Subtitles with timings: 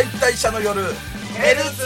[0.00, 0.80] 解体者の夜。
[1.34, 1.84] ヘルツ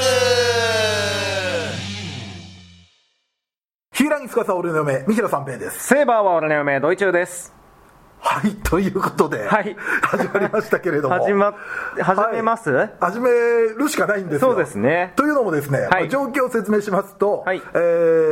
[3.93, 5.89] 柊木司俺の嫁三平三平です。
[5.89, 7.53] セーバーは俺の嫁ドイチューです。
[8.21, 9.77] はいということで、はい。
[10.03, 11.17] 始まりましたけれども。
[11.17, 11.55] 始ま
[11.99, 14.51] 始めます、はい始めるしかないんですよ。
[14.51, 15.13] そうですね。
[15.17, 15.89] というのもですね、はい。
[15.91, 17.57] まあ状況を説明しますと、はい。
[17.57, 17.79] え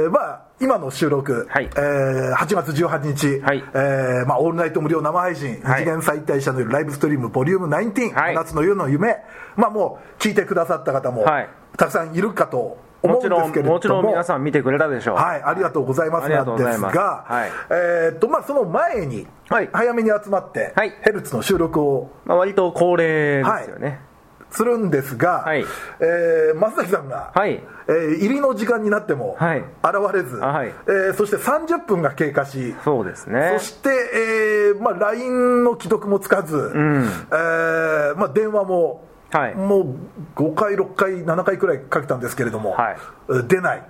[0.07, 1.69] ーまあ今の収録、はい。
[1.75, 3.65] えー8月18日、はい。
[3.75, 5.81] えーまあ、オールナイト無料生配信、はい。
[5.83, 8.35] 二次元再退者の夜ライブストリームボリューム19、はい。
[8.37, 9.17] 夏の夜の夢、
[9.57, 11.49] まあ、もう聞いてくださった方も、はい。
[11.77, 13.75] たくさんいるかと思うんもちろんですけれども。
[13.75, 15.17] もちろん皆さん見てくれたでしょう。
[15.17, 17.51] はい、ありがとうございますなんですが、はい。
[17.71, 19.71] えーっとまあ、その前に、はい。
[19.73, 20.95] 早めに集まって、はい。
[21.03, 24.12] ヘルツの収録をまあ、割と恒例ですよね
[24.53, 25.65] するんですが、はい。
[26.01, 29.59] えー松崎さんが、はい、えー入りの時間になってもはい。
[29.59, 29.67] 現
[30.15, 30.69] れず、はい。
[30.87, 33.57] えーそして30分が経過し、そうですね。
[33.59, 37.05] そして、えーまあ、LINE の既読もつかず、ん。
[37.31, 39.55] えーまあ、電話も、はい。
[39.55, 39.97] もう
[40.37, 42.97] 5回、6回、7回くらいかけたんですけれども、はい。
[43.31, 43.83] えー出ない。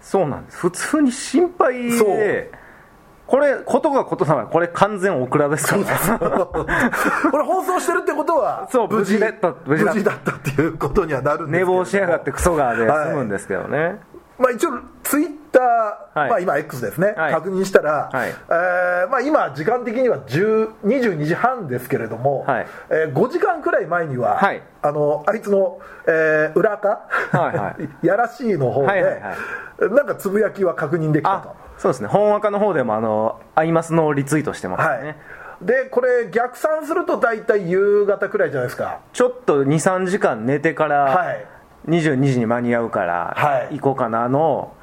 [0.00, 0.58] そうなんです。
[0.58, 2.08] 普通に心配そう。
[2.08, 2.50] で
[3.30, 5.84] これことがことならこれ完全オクラですから。
[7.30, 9.54] これ放送してるってことはそう無事だった。
[9.64, 11.78] 無無事だったっていうことにはなるんですけども。
[11.78, 13.06] 坊しやがってクソがではい。
[13.10, 14.00] 済むんですけどね、
[14.36, 14.70] まあ、一応
[15.04, 16.28] ツイッター、はい。
[16.28, 17.32] まあ、今 X ですね、はい。
[17.32, 18.30] 確認したら、はい。
[18.30, 22.66] えーまあ、今時間的には10 22時半ですけれども、はい。
[22.90, 24.60] えー5時間くらい前には、はい。
[24.82, 25.78] あのあいつの、
[26.08, 31.69] えー裏垢、はいは やらしいの方で、はいはいはなんかつぶやきは確認できたあと。
[31.80, 32.08] そうですね。
[32.08, 35.02] 本赤の方でもあのアイマスのリツイートしてますはい。
[35.02, 35.16] ね、
[35.62, 39.00] でこれ逆算すると大体夕方くらいじゃないですか。
[39.14, 41.46] ちょっと23時間寝てから、はい。
[41.88, 43.78] 22時に間に合うから、はい。
[43.78, 44.74] 行こうかなの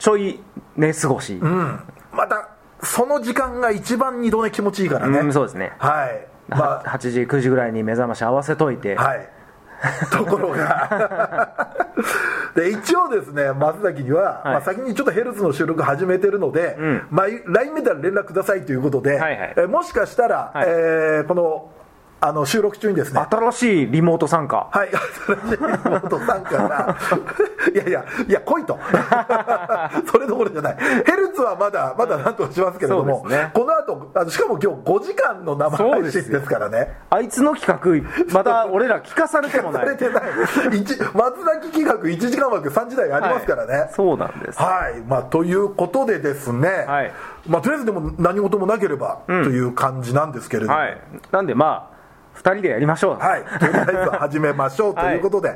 [0.00, 0.40] ちょい
[0.76, 1.80] 寝過ごし、うん。
[2.12, 2.48] また
[2.82, 6.26] その時間が一番二度寝気持ちいいからね、うんそうですね、はい。
[6.48, 9.28] まは8時9時ぐらいに目覚まし合わせといて、あはい
[10.12, 11.48] ところが。
[12.54, 14.52] で一応ですね松崎には、はい。
[14.52, 17.06] まあ、先にちょっとヘルツの収録始めてるので、ん。
[17.10, 19.54] まあ、LINE 見たら連絡くださいということで、はいはい。
[19.56, 20.66] えもしかしたら、はい。
[20.68, 21.69] えーこの
[22.22, 23.20] あの収録中にですね。
[23.30, 24.68] 新しいリモート参加。
[24.70, 26.96] はい、新しい妹さんから、
[27.72, 28.78] いやいや、いや、来いと、
[30.10, 30.76] それどころじゃない、
[31.06, 33.50] ヘルツはまだ、まだなんとかしますけれども、そうですね。
[33.54, 39.84] この後あのしかも今日5時間の生配信ですからね、あいつの企画まだ俺ら聞かされてもない。
[39.84, 40.22] されてない、
[40.76, 43.74] 一松崎企画1時間枠3時台ありますからね。
[43.74, 43.90] はい。
[43.92, 44.60] そうなんです。
[44.60, 47.12] はい、まあ、ということでですね、はい。
[47.48, 51.00] まあ、とりあえずでも何事もなければという感じなんですけれども、はい。
[51.32, 51.99] なんでまあ
[52.36, 53.18] 2人でやりましょう。
[53.18, 54.94] はい、とりあえず始めましょう。
[54.96, 55.54] ということで、は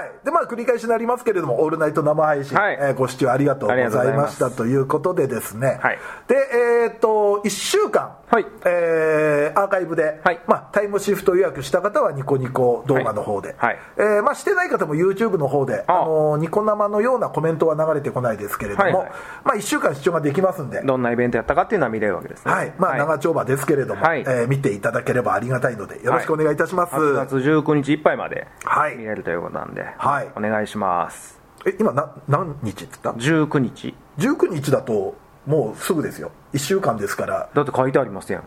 [0.00, 2.78] い、でまあ繰り返しになりますけれども、オールナイト生配信、はい。
[2.80, 4.50] えーご視聴ありがとうございました。
[4.50, 5.98] ということでですね、はい。
[6.28, 6.36] で
[6.82, 8.46] えーっと1週間、はい。
[8.64, 10.40] えーアーカイブで、はい。
[10.46, 13.78] まあ、タイムシフト予約した方はニコニコ動画の方で、はい。
[13.98, 16.06] えーまあ、してない方も YouTube の方で、ああ。
[16.06, 19.12] のニコ生のようなコメントは流れてこないですけれども、はいはい。
[19.44, 20.82] まあ、1週間視聴ができますんで。
[20.82, 22.52] どんなイベントやったかっていうのは見れるわけですね。
[22.52, 22.72] はい。
[22.78, 24.20] まあ、長丁場ですけれども、はい。
[24.20, 28.96] えー見ていただければありがたいのでよろしくお願いいたします、8月19日いっぱいまではい。
[28.96, 30.30] 見れるということなんで、はい。
[30.36, 31.40] お願いします。
[31.64, 33.94] え今な何日って言っ19日。
[34.18, 35.14] た19日だと
[35.46, 36.32] もうすぐですよ。
[36.54, 37.48] 1週間ですから。
[37.54, 38.44] だって書いてありますやん。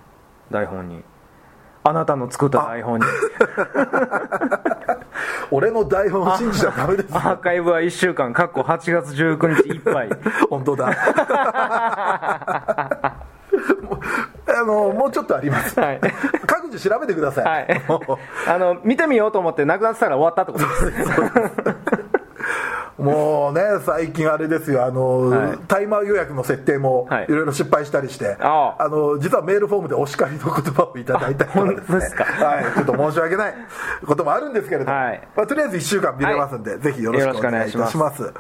[0.52, 1.02] 台本に。
[1.84, 3.06] あなたの作った台本に。
[5.52, 7.18] 俺の台本を信じちゃダメですよ。
[7.18, 8.34] アーカイブは1週間。
[8.34, 10.10] かっこ8月19日いっぱい。
[10.50, 10.92] 本当だ
[14.48, 16.02] あのもうちょっとあります、はい。
[16.46, 17.82] 各自調べてください、はい。
[18.48, 22.16] あの見てみようと思ってなくなってたら終わったってことです
[22.98, 24.86] もうね最近あれですよ。
[24.86, 25.58] あの、はい。
[25.68, 27.26] タイマー予約の設定もはい。
[27.26, 28.88] いろいろ失敗したりして、ああ。
[28.88, 32.24] の実はメールフォームでお叱りの言葉をいただいたりとかですねですか？
[32.24, 33.54] はい、ちょっと申し訳ない
[34.06, 35.28] こともあるんですけれども、はい。
[35.36, 36.80] まあ、とりあえず1週間見れますんで、はい。
[36.82, 38.34] ぜひよろしくお願いいたします。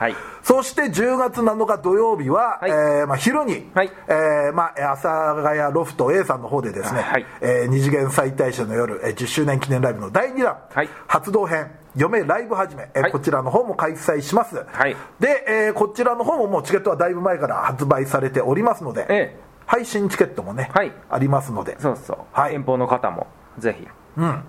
[0.43, 2.71] そして10月7日土曜日は、はい。
[2.71, 3.91] えーまあ、昼に、はい。
[4.07, 7.25] えーまあ、阿佐ヶ谷ロフト A さんの方でですね、はい。
[7.41, 10.89] えー二次元再大社の夜、えー10周年記念ライブの第2弾、はい。
[11.07, 13.11] 発動編嫁ライブ始め、えーはい。
[13.11, 14.95] こちらの方も開催します、はい。
[15.19, 19.39] で、えーこちらの方ももうチケットはだいぶ前から発売されておりますので、ええ。
[19.65, 20.91] 配信チケットもね、はい。
[21.09, 21.77] ありますので。
[21.79, 22.55] そうそう、はい。
[22.55, 23.27] 遠方の方も
[23.57, 23.87] ぜひ。
[24.17, 24.43] うん、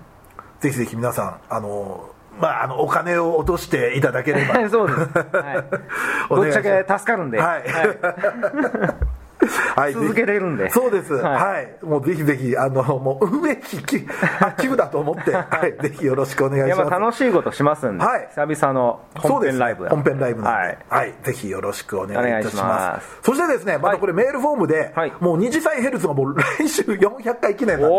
[0.59, 2.09] ぜひぜひ皆さんあの
[2.39, 4.55] まあ、あのお金を落としていただければ。
[4.69, 5.65] そうです、はい、
[6.29, 6.63] お願いします。
[6.63, 7.63] ぶっちゃけ助かるんで、はい
[9.75, 9.93] はい。
[9.93, 10.69] 続けれるんで。
[10.69, 11.13] そうです。
[11.13, 11.77] は、はい。
[11.83, 14.07] もうぜひぜひあのもう運営費き
[14.41, 16.89] あ寄付だと思って、 はい、ぜひよろしくお願いします。
[16.89, 18.27] まあ楽しいことしますんで、はい。
[18.29, 21.09] 久々の本編ライブ本編ライブなんで、ははい。
[21.09, 23.19] い、ぜひよろしくお願いいたします。
[23.21, 25.13] そしてですねまたこれメールフォームで、はい。
[25.19, 27.95] もう二次祭ヘルツがもう来週400回記念なんで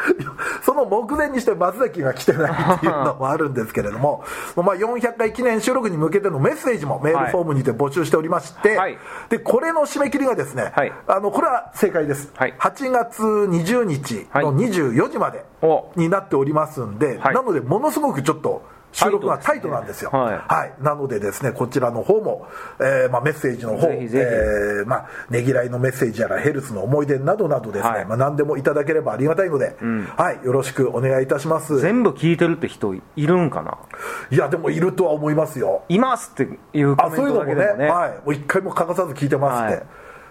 [0.62, 4.24] その目前にして松崎が来てないっていうのもあるんですけれども、
[4.56, 8.98] まあ、400回記念収録に向けてのメッセージもメールフォームにて募集しておりまして、はい。
[9.28, 10.92] でこれの締め切りがですね、はい。
[11.06, 12.54] あのこれは正解です、はい。
[12.58, 15.92] 8月20日の24時までお。
[15.96, 17.34] になっておりますんで、はい。
[17.34, 18.62] なのでものすごくちょっと
[18.92, 20.20] 収録がタイトなんですよ、すね。
[20.20, 22.48] はい、なのでですねこちらの方も、
[22.80, 28.04] えーまあ、メッセージの方ぜひえーまあ、ねぎらいのメッセージやらヘルスの思い出などなどですね、はい。
[28.06, 29.76] まあ、何でもいただければありがたいので、
[30.16, 31.80] はい、よろししくお願いいたします。
[31.80, 33.78] 全部聞いてるって人いるんかな？
[34.30, 35.82] いやでもいるとは思いますよ。
[35.88, 37.88] いますっていうコあメントそういうのもねだけでもね。
[37.90, 39.86] はい、もう一回も欠かさず聞いてますって、はい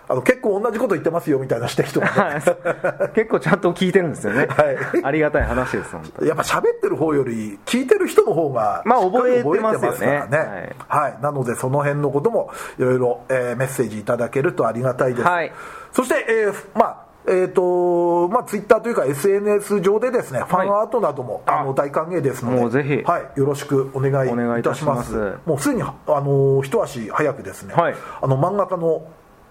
[0.09, 3.15] あの結構同じこと言ってますよみたいなしてる人がね、 はい。
[3.15, 4.77] 結構ちゃんと聞いてるんですよね、はい。
[5.03, 5.95] ありがたい話です
[6.25, 10.75] やっぱ喋ってる方より聞いてる人の方がまあ覚えてますからね。
[10.87, 15.51] はい、なのでその辺のこともいろいろえーメッセージいただけるとありがたいです、はい。
[15.91, 21.63] そして、えーまあえーとまあ、ツイッターというか SNS 上でですね、ファンアートなどもあ。
[21.63, 23.03] の大歓迎ですのでもうぜひ。
[23.03, 24.09] はい、よろしくお願
[24.57, 25.33] いいたします。
[25.45, 27.95] もうすでにあの一足早くですね、はい。
[28.21, 29.03] あの漫画家の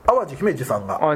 [0.09, 1.15] 淡路姫路さんがあの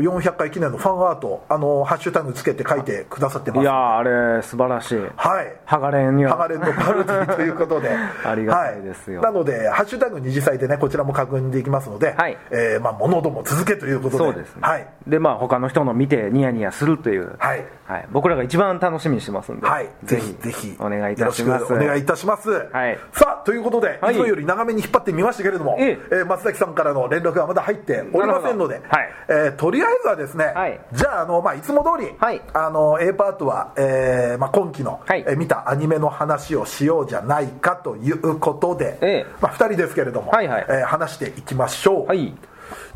[0.00, 3.62] 400回記念のファンアートあのハッシュタグつけて書いてくださってます。
[3.62, 4.98] いやーあれ素晴らしい。
[5.16, 5.56] はい。
[5.64, 7.90] ハガレンにはハガレンのパルティということで。
[8.24, 9.20] ありがたいですよ。
[9.20, 12.38] はいなのでハッシュタグ二次祭でねこちらも確認できますので、はい。
[12.50, 14.24] えーまあ物ども続けということで。
[14.24, 14.86] そうですね、はい。
[15.06, 17.64] でまあ他の人の見てニヤニヤするという、はい。
[18.10, 20.62] 僕らが一番楽しみにしてますんで、はい、ぜぜひぜひ。
[20.62, 21.62] ひお願いいたします。
[21.62, 22.98] よろしくお願いいたします、はい。
[23.12, 24.14] さあということで、はい。
[24.14, 26.14] い、つもより長めに引っ張ってみましたけれども、ええ。
[26.22, 29.08] ー松崎さんからの連絡はまだ入っておりませんので、はい。
[29.28, 30.80] えーとりあえずはですね、はい。
[30.92, 32.42] じゃああの、まあ、いつも通り、はい。
[32.52, 35.24] あの A パートは、えーまあ、今期の、はい。
[35.26, 39.26] えー見たアニメの話をしようじゃないかということで、ええ。
[39.40, 40.66] まあ、2人ですけれども、はいはい。
[40.68, 42.34] えー話していきましょう、はい。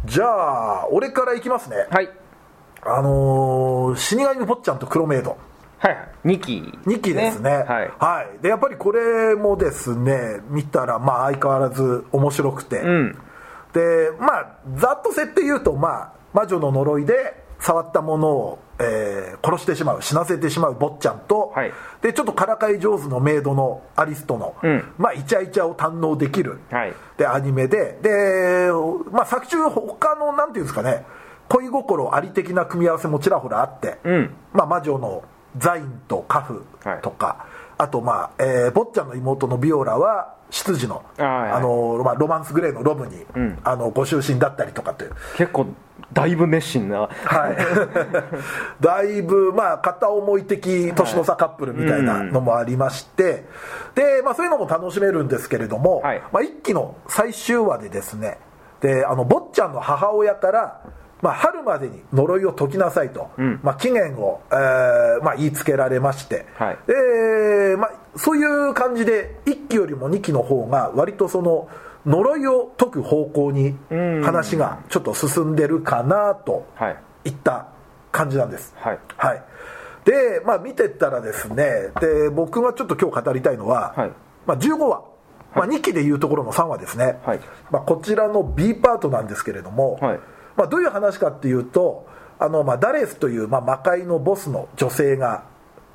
[0.05, 2.11] じゃあ俺からいきますね、はい。
[2.83, 5.37] あのー死神坊ちゃんと黒メイド。
[5.79, 6.09] はいはい。
[6.25, 6.79] 2期。
[6.87, 7.65] 2期ですね。
[7.67, 8.43] はい。
[8.43, 13.19] でやっぱりこれもですね見たらまあ相変わらず面白くて、うん
[13.77, 21.73] でまあざっと設定言うと、まあ、魔女の呪いで触ったものを、えー殺してしまう死なせてしまう坊ちゃんと、はい。
[22.03, 24.93] でちょっとからかい上手のメイドのアリストの、うん。
[24.99, 26.95] まあ、イチャイチャを堪能できる、はい。
[27.19, 28.71] でアニメでで、
[29.13, 31.05] まあ、作中他のなんていうんですかね
[31.49, 34.35] 恋心あり的な組み合わせもちらほらあって、うん。
[34.53, 35.23] まあ、魔女の
[35.59, 36.65] ザインとカフ
[37.03, 37.47] とか、
[37.79, 41.51] あと、まあえー坊ちゃんの妹のビオラは執事の,、はいはい。
[41.53, 43.59] あのまあ、ロマンスグレーのロムに、ん。
[43.65, 45.13] あのご就寝だったりとかという。
[45.37, 45.67] 結構
[46.13, 47.01] だいぶ熱心な。
[47.01, 47.57] はい、
[48.81, 53.45] だいぶ、まあ、片思い的年の差カップルみたいなのもありまして、
[53.95, 56.23] でまあ、そういうのも楽しめるんですけれども、はい。
[56.33, 58.39] まあ、一期の最終話でですね
[58.81, 60.81] であの坊ちゃんの母親から、
[61.23, 63.59] まあ、春までに呪いを解きなさいと、ん。
[63.63, 66.79] まあ、期限を、えーまあ、言いつけられまして、はい。
[66.87, 71.69] でまあ、そういう感じで一期よりも二期の方が割とその
[72.05, 74.23] 呪いを解く方向にうん。
[74.23, 76.97] 話がちょっと進んでるかなとはい。
[77.25, 77.69] いった
[78.13, 78.75] 感じなんです。
[78.77, 78.99] はい。
[79.17, 79.43] はい。
[80.05, 84.13] でまあ見てったらですねで僕がちょっと今日語りたいのは、はい。
[84.47, 85.03] まあ、15話、
[85.57, 87.41] まあ、2期でいうところの3話ですね、はい。
[87.71, 90.21] まあ、こちらの B パートなんですけれども、はい
[90.57, 92.07] まあ、どういう話かっていうと
[92.39, 95.45] あの、まあ、ダレスという、まあ、魔界のボスの女性が、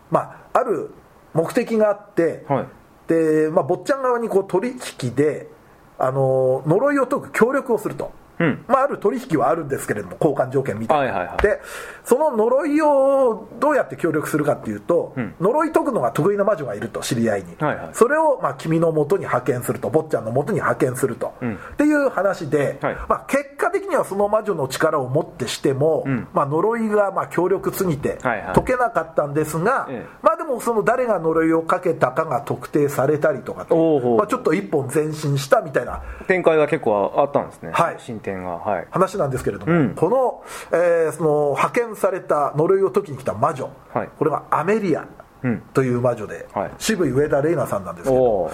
[0.10, 0.91] まあ、ある
[1.34, 2.68] 目的があって、はい。
[3.08, 5.50] で、まあ、坊ちゃん側にこう取引で
[5.98, 8.66] あの呪いを解く協力をすると、うん。
[8.68, 11.38] まあ、ある取引はあるんですけれども交換条件みたいな、はいはいはい。
[11.42, 11.60] で
[12.04, 15.36] その呪いをどうやって協力するかっていうと、ん。
[15.40, 17.90] 呪い解くのが得意な魔女がいると知り合いに、はいはい。
[17.94, 21.56] それをまあ君の元に派遣すると坊ちゃんの元に派遣すると、うん。
[21.56, 22.96] っていう話で、はい。
[23.08, 26.28] まあ、結果的にはその魔女の力をもってしても、ん。
[26.34, 28.56] まあ、呪いがまあ強力すぎてはいはい。
[28.56, 30.10] 解けなかったんですが、ええ。
[30.22, 36.02] まあ、でもその誰が呪いをかけたかが特定されたりとかとまあ、ちょっと一本前進したみたいな。
[36.28, 37.72] 展開が結構あったんですね。
[37.74, 37.96] はい。
[38.00, 38.88] 進展がはい。
[38.92, 39.96] 話なんですけれども、うん。
[39.96, 40.44] この,、
[40.78, 44.10] えーその派遣された呪いを解きに来た魔女、はい。
[44.18, 45.06] これはアメリア
[45.44, 45.62] うん。
[45.74, 46.72] という魔女で、はい。
[46.78, 48.52] 渋井上田玲奈さんなんですけど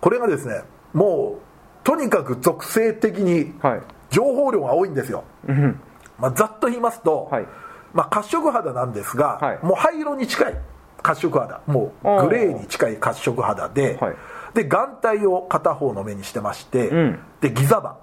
[0.00, 0.62] これがですね
[0.92, 1.42] もう
[1.84, 3.82] とにかく属性的にはい。
[4.10, 5.80] 情報量が多いんですよ、うん。
[6.18, 7.46] まあ、ざっと言いますと、はい。
[7.92, 9.58] まあ、褐色肌なんですが、はい。
[9.62, 10.54] もう灰色に近い
[11.02, 11.60] 褐色肌。
[11.66, 14.14] もうグレーに近い褐色肌で、はい。
[14.54, 17.18] で眼帯を片方の目にしてまして、うん。
[17.40, 17.96] でギザ刃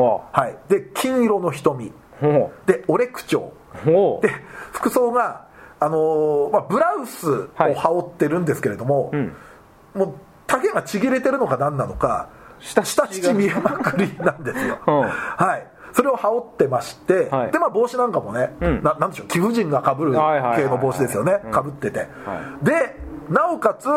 [0.00, 1.92] はい、で金色の瞳。
[2.20, 3.52] ほで俺区長
[3.84, 4.26] うほう。
[4.26, 4.32] で
[4.72, 5.46] 服装が、
[5.80, 9.32] あのーまあ、ブラウスを羽織ってるんですけれども、ん。
[9.94, 10.14] もう
[10.46, 12.28] 丈がちぎれてるのか何なのか
[12.60, 15.00] 下下乳見えまくりなんですよ、 うん。
[15.02, 15.66] はい。
[15.92, 17.50] それを羽織ってまして、はい。
[17.50, 18.82] でまあ帽子なんかもね、ん。
[18.82, 21.40] ななんでしょう貴婦人がかぶるはいはいはいはい系の帽子ですよね。
[21.50, 22.08] かぶってて、
[22.62, 22.96] で
[23.28, 23.88] なおかつ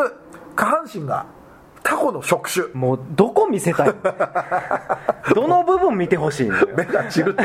[0.56, 1.26] 下半身が
[1.88, 2.62] タコの触手。
[2.76, 3.86] もうどこ見せたい？
[3.88, 3.94] の
[5.34, 7.44] どの部分見てほしい目が散ると。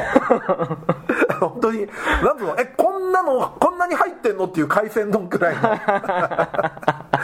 [1.48, 1.88] 本当に
[2.24, 2.56] なんつうの？
[2.60, 4.46] えこんなのこんなに入ってんの？
[4.46, 5.62] っていう海鮮丼くらいの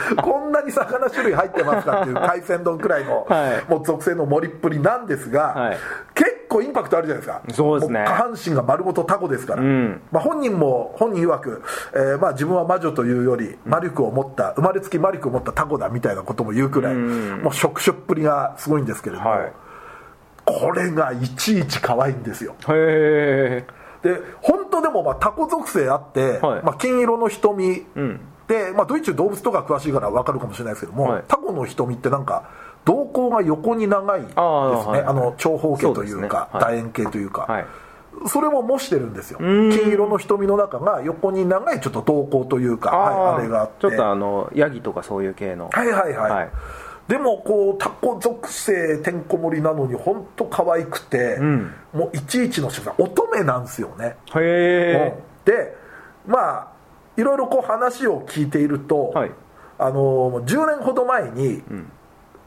[0.22, 3.70] こんなに魚種類入ってますかっていう海鮮丼くらいの、 はい。
[3.70, 5.78] もう属性の盛りっぷりなんですが、はい。
[6.14, 7.42] 結構インパクトあるじゃないですか。
[7.52, 8.00] そうですね。
[8.00, 10.00] も下半身が丸ごとタコですから、ん。
[10.10, 11.62] まあ、本人も本人曰く、
[11.94, 19.52] えーまあ、自分は魔女というより魔力を持った生まれつき魔力を持ったタコだみたいなことも言うくらい、もう触手っぷりがすごいんですけれども、はい。
[20.44, 22.54] これがいちいち可愛いんですよ。
[22.68, 26.62] へえで本当でもまあタコ属性あって、はい。
[26.62, 31.24] まあ、金色の瞳、んで、まあ、ドイツ動物とか詳しいから分かるかもしれないですけども、はい。
[31.28, 32.50] タコの瞳ってなんか
[32.84, 34.36] 瞳孔が横に長いですね。
[34.36, 37.66] ああ,、の長方形というか楕円形というか、はい。
[38.26, 39.38] それも模してるんですよ。
[39.38, 39.70] ん。
[39.70, 43.82] 金色の瞳の中が横に長いちょっと瞳孔というかはい、あれがあって。
[43.82, 45.68] ちょっとあのヤギとかそういう系の。
[45.70, 46.50] はいはいはい、はい。
[47.06, 51.70] でもこうタコ属性てんこ盛りなのに本当可愛くて、ん。
[51.92, 54.16] もういちいちの仕草乙女なんですよね。
[54.34, 55.44] へうん。
[55.44, 55.76] で
[56.26, 56.77] まあ
[57.18, 59.32] いろいろこう話を聞いていると、はい。
[59.78, 61.62] あの10年ほど前に、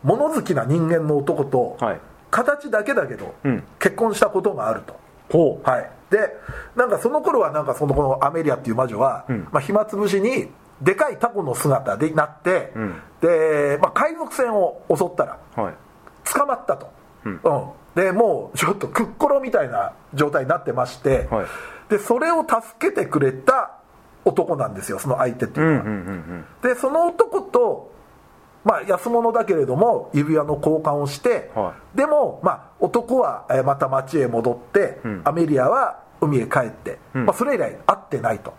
[0.02, 2.00] 物好きな人間の男と、はい。
[2.32, 3.64] 形だけだけど、うん。
[3.78, 4.98] 結婚したことがあると。
[5.30, 5.70] ほう。
[5.70, 6.20] はい、で
[6.76, 9.48] なんかその頃はなんかそのこのアメリアっていう魔女は、ん。
[9.52, 10.50] まあ、暇つぶしに
[10.82, 12.96] でかいタコの姿でなって、ん。
[13.22, 15.74] で、まあ、海賊船を襲ったらはい。
[16.34, 16.90] 捕まったと、
[17.26, 17.42] うん。
[17.96, 21.46] でもうちょっとクッコロみたいな状態になってまして、はい。
[21.90, 23.81] でそれを助けてくれた
[24.26, 27.92] 男なんですよその相手っていうのは、うんうんうんでその男と
[28.64, 35.22] まあ安物だけれども指輪の交換をして、はでも、まあ、男はえーまた町へ戻って、ん。
[35.24, 37.26] アメリアは海へ帰って、ん。
[37.26, 38.54] まあ、それ以来会ってないと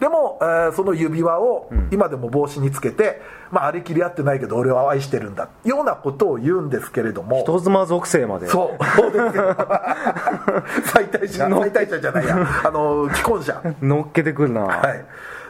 [0.00, 7.40] でも、えーその指輪を今でも帽子につけて、まあ、あれきり合ってないけど俺は愛してるんだようなことを言うんですけれども。
[7.42, 8.46] 人妻属性まで。
[8.48, 8.84] そう。
[8.96, 9.56] そうですよ
[10.84, 12.46] 最大者最大者じゃないや。
[12.64, 13.62] あの既婚者。
[13.82, 14.62] 乗っけてくるな。
[14.62, 15.04] はい。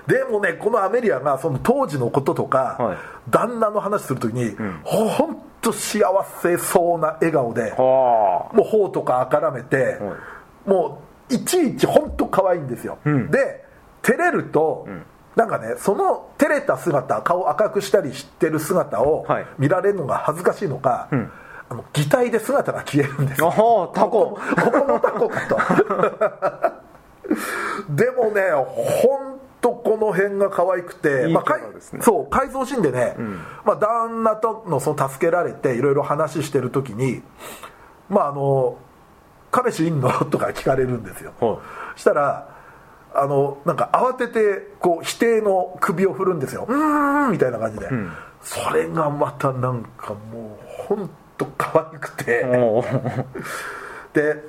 [0.06, 2.96] でもねこのアメリアがその当時のこととか、はい。
[3.30, 6.02] 旦那の話するときに、ほほんと幸
[6.40, 7.76] せそうな笑顔では
[8.54, 9.98] もう頬とかあからめて、
[10.64, 13.30] もういちいち本当可愛いんですよ、ん。
[13.30, 13.67] で
[14.08, 14.88] 照れると、
[15.36, 19.46] なんかねその照れた姿顔赤くしたりしてる姿をはい。
[19.58, 21.30] 見られるのが恥ずかしいのか、ん。
[21.68, 23.42] あの擬態で姿が消えるんです
[23.94, 24.30] タコ。
[24.30, 25.58] こここのタコかと。
[27.94, 31.44] でもね本当この辺が可愛くていいまあ
[32.00, 33.16] そう改造シーンでね、
[33.64, 37.22] まあ、旦那とのその助けられていろいろ話してる時に
[38.08, 38.78] まああの
[39.52, 41.58] 「彼氏いんの?」とか聞かれるんですよ、は
[41.96, 42.00] い。
[42.00, 42.47] したら
[43.14, 48.12] あのなんか慌ててこう否定の首を振るんですよ「うーん」みたいな感じで、ん。
[48.40, 52.46] それがまたなんかもう本当可愛くて、
[54.14, 54.44] で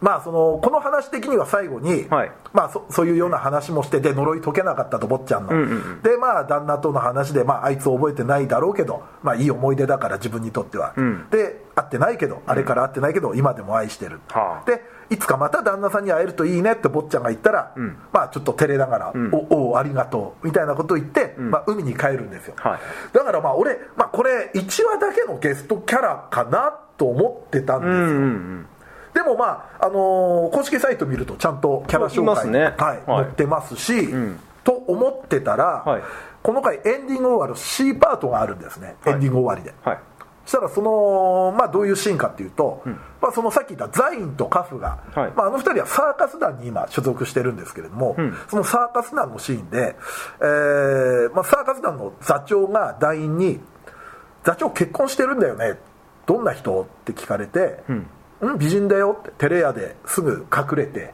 [0.00, 2.32] まあそのこの話的には最後に、はい。
[2.52, 6.02] まあ、そそういうような話もしてで呪い解けなかったと坊ちゃんの、うんうんうん。
[6.02, 11.28] でまあ旦那との話で、まあ、あいつ覚えてないだろうけど、まあ、いい思い出だから自分にとっては、ん。
[11.30, 14.70] で会ってないけどあれから会ってないけど今でも愛してる、はあ。
[14.70, 17.74] でいつかまた旦那さんに会えるといいねって坊ちゃんが言ったら、
[18.12, 19.12] まあちょっと照れながら
[19.50, 22.78] 「おおありがとう」みたいなことを言って、まあ、海に帰るんですよ、はい。
[23.12, 28.66] だからまあ俺、まあ、これ1話だけのゲストキャラかなと思ってたんですよ、うんうんうん。
[29.14, 32.74] でもまあ、あのー公式サイト見るとちゃんとキャラ紹介、ね。
[32.76, 33.24] はいはい。
[33.24, 34.38] 載ってますし、ん。
[34.64, 36.02] と思ってたら、はい。
[36.42, 39.14] この回エンディング終わる C パートがあるんですね、はい。
[39.14, 39.74] エンディング終わりで
[40.48, 42.82] したらその、まあ、どういうシーンかっていうと、
[43.20, 45.32] まあ、そのさっき言ったザインとカフが、はい。
[45.36, 48.34] まあ、あの二人はサーカス団に今所属してるんですけれども、ん。
[48.48, 49.94] そのサーカス団のシーンで、
[50.40, 53.60] えーまあ、サーカス団の座長が団員に
[54.42, 55.78] 「座長結婚してるんだよね？
[56.24, 58.06] どんな人?」って聞かれて「ん
[58.40, 61.12] うん、美人だよ」ってテレ屋ですぐ隠れて、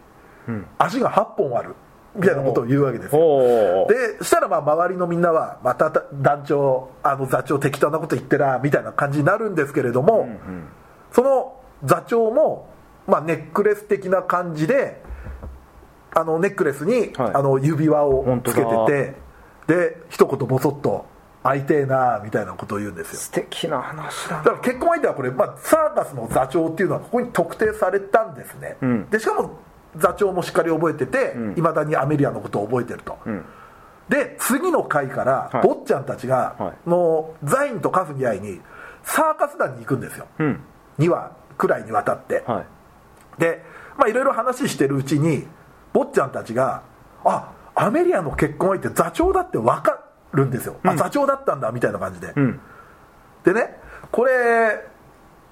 [0.78, 1.74] 足が8本ある
[2.14, 10.28] みたいなことを言うわけですでしたらまあ周りのみんなはまた団長あの座長適当なこと言ってらみたいな感じになるんですけれども、
[11.12, 12.68] その座長も、
[13.06, 15.02] まあ、ネックレス的な感じで
[16.14, 17.34] あのネックレスに、はい。
[17.34, 19.14] あの指輪をつけてて
[19.66, 21.06] で一言ボソッと
[21.42, 23.18] 会いてえなみたいなことを言うんですよ。
[23.18, 29.10] 素敵な話だだから結婚相手はこれ、まあ、サーカスの座長っていうのはここに特定されたんですね、ん。
[29.10, 29.58] でしかも
[29.96, 33.44] 座長もしっかり覚えてていま、未だにアメリアのことを覚えてると、ん。
[34.08, 35.66] で次の回から、はい。
[35.66, 36.88] 坊ちゃんたちが、はい。
[36.88, 38.60] のザインとカフに会いに
[39.02, 40.60] サーカス団に行くんですよ、うん。
[40.98, 43.40] 2話くらいにわたって、はい。
[43.40, 43.62] で
[43.96, 45.46] まあいろいろ話してるうちに
[45.92, 46.82] 坊ちゃんたちが
[47.24, 52.60] あアメリアの結婚相手座長だって分かるんですよ、あ座長だったんだみたいな感じで、うん。
[53.44, 53.78] でね
[54.10, 54.84] これ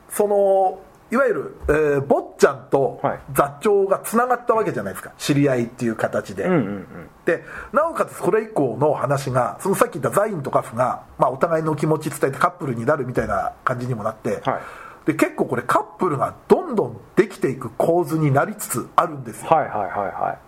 [0.08, 0.80] その
[1.12, 3.20] いわゆる、えー坊ちゃんとはい。
[3.34, 5.12] 座長がつながったわけじゃないですか。
[5.18, 6.86] 知り合いっていう形で、うんうんうん。
[7.24, 15.06] でなおかつそれ以降の話がそのさっき言ったザインとカフが、まあ、お互いの気持ち伝えてカップルになるみたいな感じにもなって、はい。
[15.06, 19.50] で結構これカップルがどんどんできていく構図になりつつあるんですよ。
[19.50, 20.38] はいはいはいは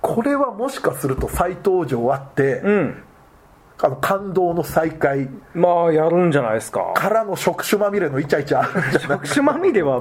[0.00, 3.02] これはもしかすると再登場あって、いうん
[3.80, 5.28] あの感動の再会。
[5.54, 6.92] まあやるんじゃないですか。
[6.94, 10.00] からの触手まみれのイチャイチャあるんじゃない特殊まみれは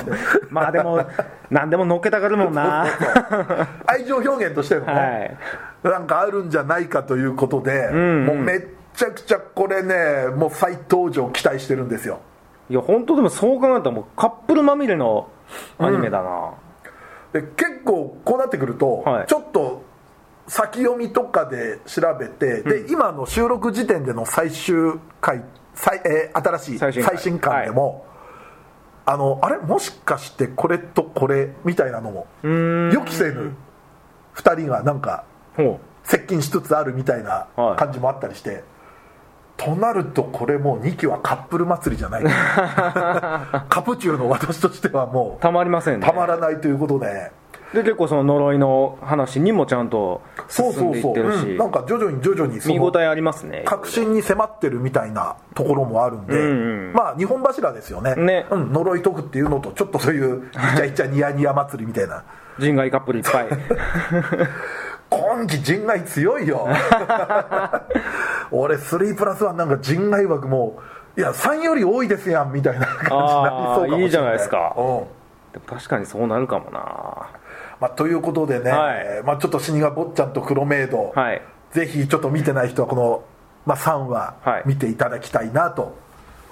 [0.49, 1.05] まあでも
[1.51, 2.87] 何でも乗っけたがるもんな。
[3.85, 5.37] 愛情表現としてのね、
[5.83, 5.91] はい。
[5.93, 8.25] なんかあるんじゃないかということで、んうん。
[8.25, 12.19] もうめっちゃくちゃこれねもう再登場期待してるんですよ。
[12.69, 15.29] いや本当でもそう考えたらもうカップルまみれの
[15.77, 16.51] アニメだな、
[17.31, 19.27] で結構こうなってくると、はい。
[19.27, 19.83] ちょっと
[20.47, 28.05] 先読みとかで調べて、で今の収録時点での最終回最、えー新しい最新刊でも、
[29.05, 33.55] あのあれもしかしてこれとこれみたいなのも予期せぬ。
[34.35, 35.23] 2人がなんか
[35.55, 37.75] ほ接近しつつあるみたいなはい。
[37.77, 38.63] 感じもあったりして、
[39.57, 42.23] となるとこれもう2期はカップル祭りじゃない。
[43.67, 46.07] カプチューの私としてはもうたまりませんね。
[46.07, 47.31] うたまらないということで
[47.73, 51.51] で結構その呪いの話にもちゃんとそう進んでいそうそう、ってるし。
[51.51, 51.57] うん。
[51.57, 53.63] なんか徐々に徐々に見応えありますね。
[53.65, 56.93] 確信に迫ってるみたいなところもあるんで、うんうん。
[56.93, 58.15] まあ日本柱ですよね。
[58.15, 58.45] ね。
[58.49, 62.23] うん、呪い解くっていうのとちょっとそういうイチャイチャニヤニヤ祭りみたいな。
[62.57, 63.47] 人外カップルいっぱい。
[65.09, 66.67] 今季人外強いよ。
[68.51, 70.79] 俺3プラス1なんか人外枠も
[71.17, 73.91] いや3より多いですやんみたいな感じになりそうかもしれない。
[73.91, 74.73] あーいいじゃないですか。
[74.77, 74.83] うん。
[75.53, 77.27] でも確かにそうなるかもな
[77.79, 79.23] まあ、ということでね、はい。
[79.23, 81.41] まあ、ちょっと死神坊ちゃんと黒メイド、はい。
[81.71, 83.23] ぜひちょっと見てない人はこの、
[83.65, 84.63] まあ、3話はい。
[84.65, 85.95] 見ていただきたいなと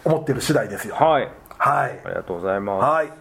[0.04, 0.95] 思ってる次第ですよ。
[0.95, 1.30] はい。
[1.58, 1.99] はい。
[2.06, 2.84] ありがとうございます。
[2.84, 3.13] はい。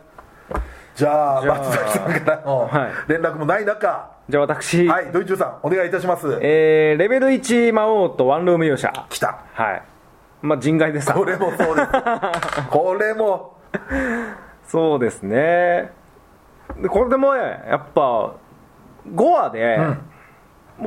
[0.96, 2.92] じゃあ松崎さんからのはい。
[3.09, 6.38] 連絡もない中じゃあ私、はいドイツさんお願いいたします。
[6.40, 8.92] えーレベル1魔王とワンルーム勇者。
[9.09, 9.44] 来た。
[9.55, 9.83] はい。
[10.42, 11.14] まあ人外でさ。
[11.14, 11.88] これもそうです。
[12.70, 13.57] これも。
[14.66, 15.90] そうですね
[16.81, 18.35] でこれでもねやっぱ
[19.09, 19.79] 5話で、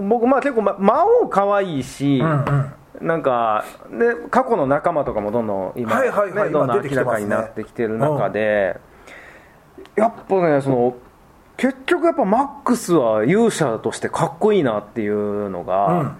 [0.09, 3.07] 僕まあ結構、ま、魔王可愛いし、うんうん。
[3.07, 8.79] なんかで過去の仲間とかもどんどん今,、はいはいはいね、どんどん明らかになってきてる中で、
[9.95, 10.95] やっぱねその
[11.57, 16.17] 結局やっぱマックスは勇者としてかっこいいなっていうのが、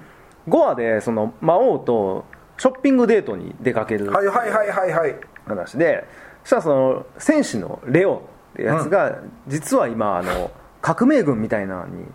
[0.47, 2.25] 5話でその魔王と
[2.59, 5.15] ショッピングデートに出かけるはいはいはいはいはい。
[5.47, 6.05] 話で
[6.43, 8.21] そしたらその戦士のレオ
[8.57, 12.05] ってやつが、実は今あの革命軍みたいなのに、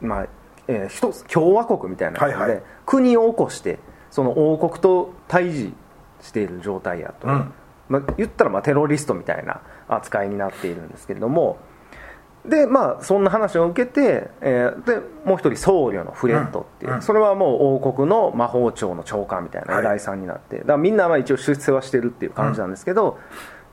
[0.00, 0.26] まあ
[0.68, 2.62] えー一つ共和国みたいな感じで、はいはい。
[2.86, 3.78] 国を起こして
[4.10, 5.72] その王国と対峙
[6.22, 7.52] している状態やと、うん。
[7.88, 11.58] まあ、言ったらまあテロリストみたいな扱いになっているんですけれども。
[12.44, 16.96] でまあそんな話を受けて、えーでもう一人僧侶のフレッドっていう、うん。
[16.98, 17.02] うん。
[17.02, 19.84] それはもう王国の魔法庁の長官みたいなはい。
[19.84, 23.18] 偉いさんになって、だからみんなは一応出世はしてるっていう感じなんですけど、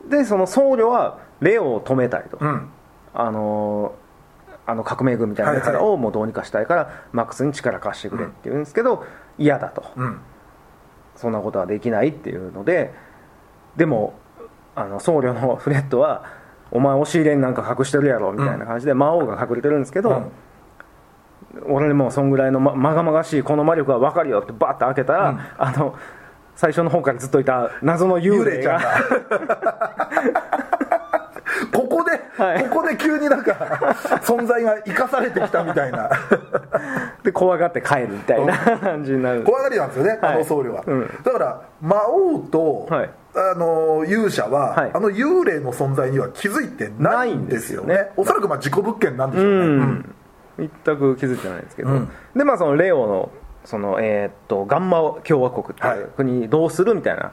[0.09, 2.69] でその僧侶はレオを止めたいと、うん。
[3.13, 4.03] あのー
[4.65, 9.03] あの革命軍みたいなやつはいはらをもうどうにかしたいから、マックスに力貸してくれって言うんですけど、
[9.37, 9.83] 嫌だと。
[9.97, 10.19] うん。
[11.15, 12.93] そんなことはできないっていうので
[13.75, 14.13] でも
[14.75, 16.23] あの僧侶のフレッドは
[16.71, 20.31] お前押し入れになんか隠してるやろみたいな感じで魔王が隠れてるんですけど、
[21.67, 25.39] 俺にもうそんぐらいのままがまがしいこの魔力は分かるよってバッて開けたら、うん。
[25.57, 25.95] あの
[26.55, 28.79] 最初の方からずっといた謎の幽幽霊が
[31.71, 32.69] ここで、はい。
[32.69, 33.51] ここで急になんか
[34.23, 36.09] 存在が生かされてきたみたいな。
[37.23, 39.43] で怖がって帰るみたいな感じになる。
[39.43, 40.35] 怖がりなんですよね、はい。
[40.35, 41.09] あの僧侶は、うん。
[41.23, 43.09] だから魔王と、はい。
[43.35, 44.91] あの勇者は、はい。
[44.93, 47.73] あの幽霊の存在には気づいてないんですよね。
[47.73, 48.11] すよね。
[48.17, 50.15] おそらくまあ自己物件なんでしょううね、ん、
[50.57, 52.09] 全く気づいてないんですけど、うん。
[52.35, 53.29] でまあそのレオの
[53.65, 57.31] その、えーっとガンマ共和国っていう国どうするみたいな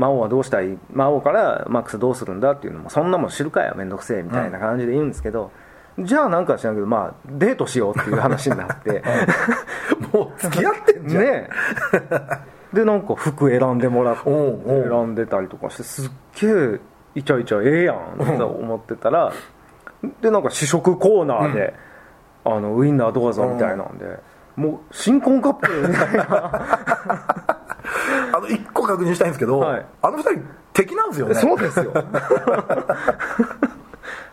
[0.00, 0.78] 魔王はどうしたい？
[0.92, 5.50] 魔王からマックスどうするんだっていうのもそんなもん知るかやめんどくせえみたいな感じで言うんですけど、
[5.98, 9.02] じゃあなんか知らんけどまあデートしようっていう話になって
[10.12, 11.48] もう付き合ってんじゃん、ね
[12.72, 16.10] でなんか服選んでもらって選んでたりとかしてすっ
[16.40, 16.80] げえ
[17.16, 19.32] イチャイチャええやんって思ってたら
[20.22, 21.74] でなんか試食コーナーで、
[22.44, 24.20] あのウインナーどうぞみたいなんで、
[24.54, 26.78] もう新婚カップルみたいな
[28.40, 29.86] あの一個確認したいんですけど、はい。
[30.00, 31.34] あの二人敵なんですよね。
[31.34, 31.92] そうですよ。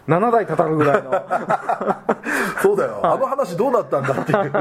[0.07, 1.11] 7台たたるぐらいの。
[2.63, 4.51] そうだよ、あの話どうなったんだっていう。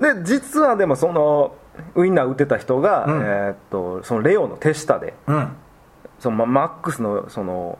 [0.00, 1.54] で実はでもその
[1.94, 3.20] ウインナー売ってた人が、うん。
[3.22, 5.56] えーっとそのレオの手下でうん。
[6.18, 7.78] そのまマックスのその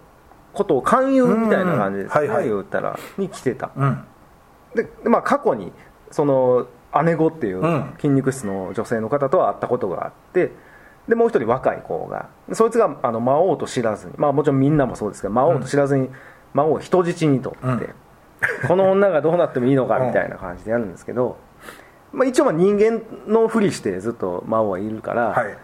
[0.52, 2.32] ことを勧誘みたいな感じですね、うん。
[2.32, 2.48] はいはい。
[2.48, 3.70] 言ったらに来てた。
[3.76, 4.04] うん。
[4.74, 5.72] ででまあ過去に
[6.12, 6.66] その
[7.04, 7.94] 姉子っていううん。
[7.96, 10.52] 筋肉質の女性の方とは会ったことがあって
[11.08, 16.08] でもう一人若い子がそいつがあの魔王と知らずにまあもちろんみんなもそうですけど魔王と知らずに
[16.52, 17.94] 魔王を人質にとって、うん。
[18.68, 21.36] この女がどうなってもいいのか みたいな感じでやるんですけど、
[22.12, 25.56] まあ、一応まあ人間のふりしてずっと魔王はいるから、はい。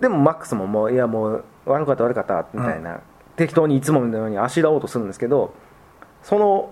[0.00, 3.00] でもマックスももういやもう悪かった悪かったみたいな、
[3.36, 5.54] 適当にいつものようにあしらおうとするんですけど
[6.22, 6.70] その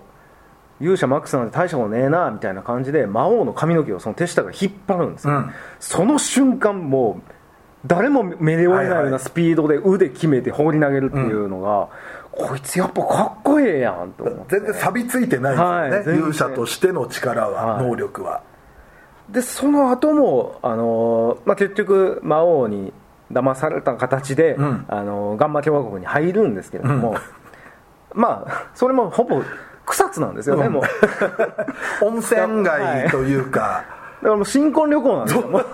[0.81, 5.51] 勇者マックスなんて大したことねえなみたいな感じで魔王の髪の毛をその手下が引っ張るんですよ、うん。
[5.79, 7.31] その瞬間もう
[7.85, 11.89] 誰も目で追えないようはいはないスピードで腕決めて放り投げるっていうのが、
[12.31, 14.59] こいつやっぱかっこええやんと思って。
[14.59, 18.43] 全然錆びついてないはいですよね、全然勇者としての力は、はい能力は
[19.29, 22.91] でその後もあのーまあ、結局魔王に
[23.31, 24.85] 騙された形で、うん。
[24.87, 27.15] あのーガンマ共和国に入るんですけれども、
[28.13, 29.41] まあそれもほぼ
[29.91, 30.73] 草津なんですよね、うん。
[30.73, 30.83] もう。
[32.05, 33.83] 温泉街というか、
[34.23, 35.65] だからもう新婚旅行なんですよもう。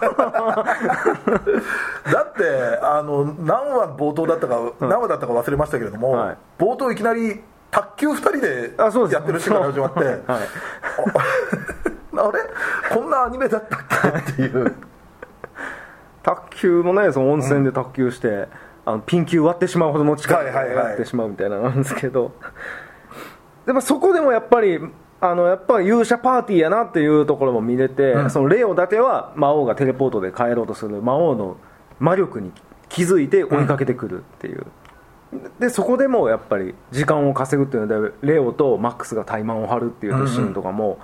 [2.11, 6.37] だってあの何話冒頭だったか、何話だったか忘れましたけれども、はい。
[6.57, 9.13] 冒頭いきなり卓球2人であそうです。
[9.15, 10.17] やってるシーンから始まって、 はい。
[12.17, 12.39] あ あれ？
[12.95, 13.79] こんなアニメだったっ
[14.13, 14.75] けっていう。
[16.23, 18.47] 卓球もねその温泉で卓球して、
[18.85, 20.87] あのピン球割ってしまうほどの力ではいはいはい。
[20.87, 22.31] やってしまうみたいなのなんですけど
[23.67, 24.79] でもそこでもやっぱり
[25.19, 28.29] あのやっぱり勇者パーティーやなっていうところも見れて、うん。
[28.31, 31.57] そのレオだけは魔王がテレポートで帰ろうとする魔王の
[31.99, 32.51] 魔力に
[32.89, 34.65] 気づいて追いかけてくるっていう、
[35.59, 40.99] でそこでもやっぱり時間を稼ぐっていうのでレオとマックスが怠慢を張るっていうシーンとかも、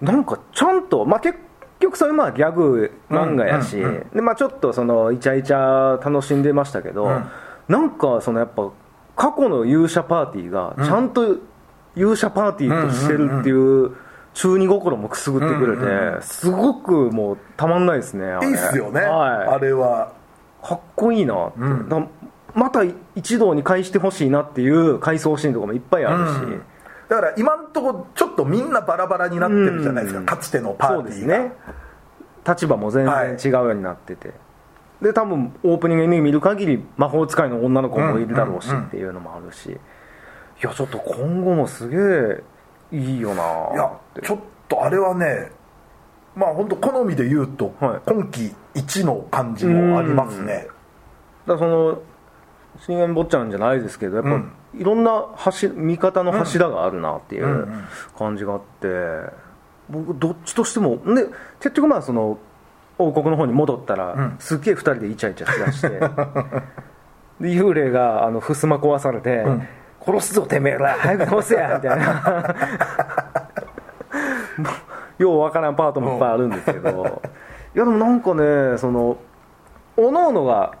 [0.00, 1.38] なんかちゃんと、まあ、結
[1.78, 7.30] 局それまあギャグ漫画やし、うんうんうんでまあ、ちょっとそのイチャイチャ楽しんでましたけど、うん。
[7.68, 8.70] なんかそのやっぱ
[9.14, 11.36] 過去の勇者パーティーがちゃんと
[11.96, 13.96] 勇者パーティーとしてるっていう
[14.34, 18.48] 中二心もくすぐってくれて、うんうんすごくもうたまんないですねあれ。
[18.48, 19.48] いいっすよね、はい。
[19.48, 20.12] あれは。
[20.62, 21.88] かっこいいなって、うん。
[21.88, 22.06] だ
[22.54, 22.80] また
[23.16, 26.62] 一堂に会してほしいなっていう回想シーンとかもいっぱいあるし、うん。
[27.08, 30.26] だから今んとこちょっとみんなバラバラになってるじゃないですか、うん。
[30.26, 31.38] かつてのパそうーティーが。
[31.38, 31.52] ですね。
[32.46, 34.32] 立場も全然違うようになってて、
[35.00, 38.86] で多分オープニングに見る限り魔法使いの女の子もいるだろうしうんうんうん。
[38.88, 39.78] っていうのもあるし、
[40.62, 43.90] いやちょっと今後もすげえいいよないや
[44.22, 45.50] ちょっとあれはね
[46.34, 48.00] まあ本当好みで言うと、はい。
[48.06, 50.66] 今季一の感じもありますね。
[51.46, 52.02] だからその
[52.80, 54.52] 深淵坊ちゃんじゃないですけどやっぱ、うん。
[54.74, 57.68] いろんな柱味方の柱があるなっていう
[58.16, 58.88] 感じがあって、
[59.90, 61.26] 僕どっちとしてもで
[61.60, 62.38] 結局まあその
[62.98, 64.36] 王国の方に戻ったら、うん。
[64.38, 65.88] すっげえ2人でイチャイチャしだして
[67.40, 69.68] で幽霊があの襖壊されて、ん
[70.04, 70.94] 殺すぞてめえら。
[70.94, 72.54] 早く殺せやみたいな。
[75.18, 77.22] ようわからんパートもいっぱいあるんですけど、
[77.74, 79.18] いやでもなんかねその
[79.96, 80.76] おのおのが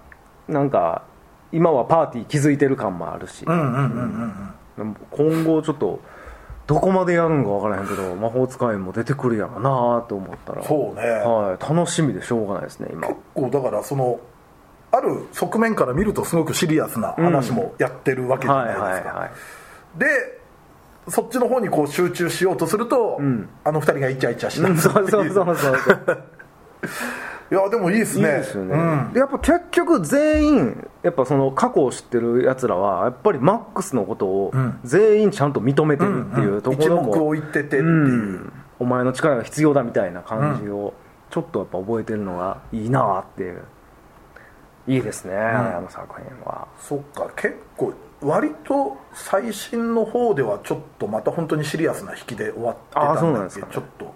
[0.48, 1.04] なんか
[1.52, 3.84] 今はパーティー気づいてる感もあるし、今
[5.44, 6.00] 後ちょっと
[6.66, 10.62] どこまでやるんか分からへんけど魔法使いも出てくるやろなと思ったら。
[10.64, 13.06] そうね、はい、楽しみでしょうがないですね今。
[13.08, 14.18] 結構だからその
[14.92, 19.30] ある側面から見るとすごくシリアスな話もやってるわけじゃないはいですか、はいはい
[19.98, 20.06] で
[21.08, 23.48] そっちの方にこう集中しようとすると、ん。
[23.64, 25.76] あの二人がイチャイチャしだうんすそうそうそうそう。
[27.50, 28.28] いやでもいいですね。
[28.28, 29.12] いいですよね、うん。
[29.12, 34.78] でやっぱ結局全員やっぱその過去を知ってるやつらはやっぱりマックスのことをん。
[34.84, 38.52] 全員ちゃんと認めてるっていうところも、一目置いててっていう、うん。
[38.78, 40.94] お前の力が必要だみたいな感じを
[41.30, 43.62] ちょっとやっぱ覚えてるのがいいなっていう
[44.88, 46.66] いいですね、あの作品は。
[46.80, 53.60] そっか結構割と最新の方ではちょっとまた本当にシリアスな引きで終わってたんだけ？
[53.60, 54.14] どちょっと。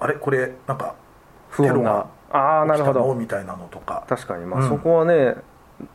[0.00, 0.14] あれ？
[0.14, 0.94] これなんか
[1.50, 2.06] 不穏な。
[2.30, 3.14] ああなるほど。
[3.14, 4.04] みたいなのとか。
[4.08, 4.46] 確かに。
[4.46, 4.68] まあ、うん。
[4.68, 5.34] そこはね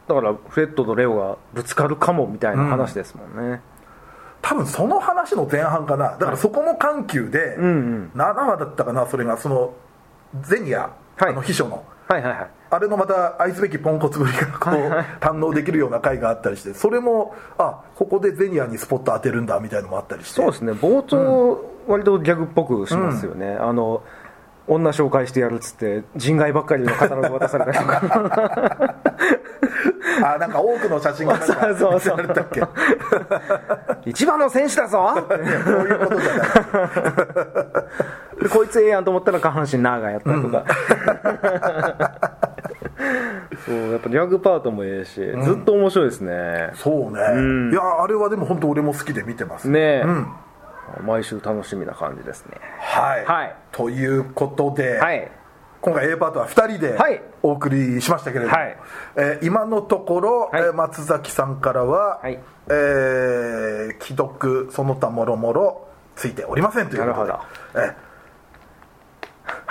[0.07, 3.61] だからフレッドとレオがぶつかるかもみたいな話ですもんね、
[4.41, 6.11] 多分その話の前半かな。
[6.17, 8.11] だからそこも緩急で、うんうん。
[8.15, 9.37] 7話だったかなそれが。
[9.37, 9.73] その
[10.41, 11.29] ゼニア、はい。
[11.29, 11.85] あの秘書の。
[12.07, 14.73] はいはいはいあれのまた愛すべきポンコツぶりがこう
[15.23, 20.35] 堪能できるような回があったりしてそれもあここでゼニアにスポット当てるんだみたいのもあったりして。
[20.41, 20.71] そうですね。
[20.71, 24.01] 冒頭、割とギャグっぽくしますよね、あの
[24.65, 28.95] 女紹介してやるっつって人外ばっかりのカタログ渡されたりとか。
[30.35, 32.17] あなんか多くの写真が そうそうそう。
[32.17, 32.59] 見せられたっけ？
[32.61, 32.69] そう
[34.05, 35.09] 一番の選手だぞ。
[35.17, 35.23] いう
[35.99, 36.43] ことじゃな
[38.39, 38.43] い。
[38.43, 40.65] でこいつええやんと思ったら下半身長やったとか、
[43.65, 46.71] そうやっぱギャグパートもええし、ずっと面白いですね。
[46.75, 49.69] そうね、いやあれはでも本当俺も好きで見てます。
[49.69, 50.27] ねえ、うん。
[51.05, 52.57] 毎週楽しみな感じですね。
[52.79, 53.55] はい、はい。
[53.71, 55.31] ということで、はい。
[55.81, 57.21] 今回 A パートは2人ではい。
[57.41, 58.77] お送りしましたけれども、はい。
[59.17, 60.61] えー今のところ、はい。
[60.61, 62.39] えー松崎さんからは、はい。
[62.69, 67.43] えー既読その他もろもろついておりませんということでなる
[67.75, 67.95] えー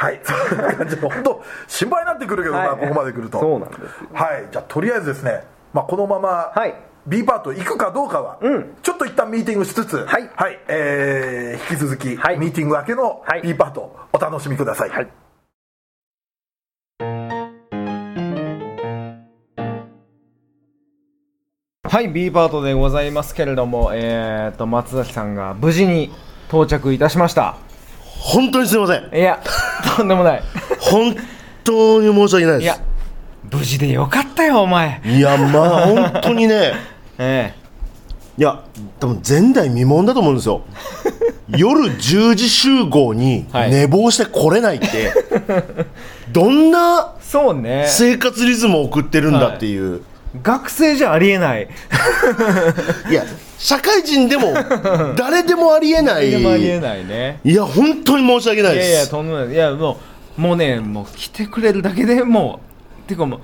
[0.03, 0.21] はい。
[0.25, 2.81] そんな感じで本当心配になってくるけどな、はい。
[2.81, 3.39] ここまで来ると。
[3.39, 3.87] そうなんですよ。
[4.13, 4.49] はい。
[4.51, 6.75] じゃあとりあえずですね、まあ、このまま、はい。
[7.07, 8.75] B パート行くかどうかは、うん。
[8.83, 10.29] ちょっと一旦ミーティングしつつ、はい。
[10.67, 12.39] えー引き続き、はい。
[12.39, 13.43] ミーティング明けのはい。
[13.43, 15.09] B パートお楽しみください、はい。
[21.85, 26.11] はい B パートでございますけれどもえー、と松崎さんが無事に
[26.49, 27.59] 到着いたしました
[28.23, 29.11] 本当にすいません。
[29.13, 29.43] いや
[29.97, 30.43] とんでもない。
[30.79, 31.17] 本
[31.65, 32.79] 当に申し訳ないでいや
[33.51, 35.01] 無事でよかったよお前。
[35.03, 36.73] すいやまあ本当にね。
[37.19, 37.53] え
[38.39, 38.63] いや
[39.01, 40.63] 多分前代未聞だと思うんですよ。
[41.49, 43.71] 夜10時集合にはい。
[43.71, 45.13] 寝坊して来れないって、
[46.33, 47.87] どんなえそうね。
[47.89, 50.03] 生活リズムを送ってるんだっていう、
[50.41, 51.69] 学生じゃありえない。
[53.11, 53.25] い、や
[53.59, 54.55] 社会人でも
[55.17, 56.31] 誰でもありえない。
[56.31, 57.41] でもありえないね。
[57.45, 59.53] いや本当に申し訳ないいやいやですとんでもない。
[59.53, 59.99] いやも
[60.39, 62.61] うもうねもう来てくれるだけでも
[63.05, 63.41] うてかもう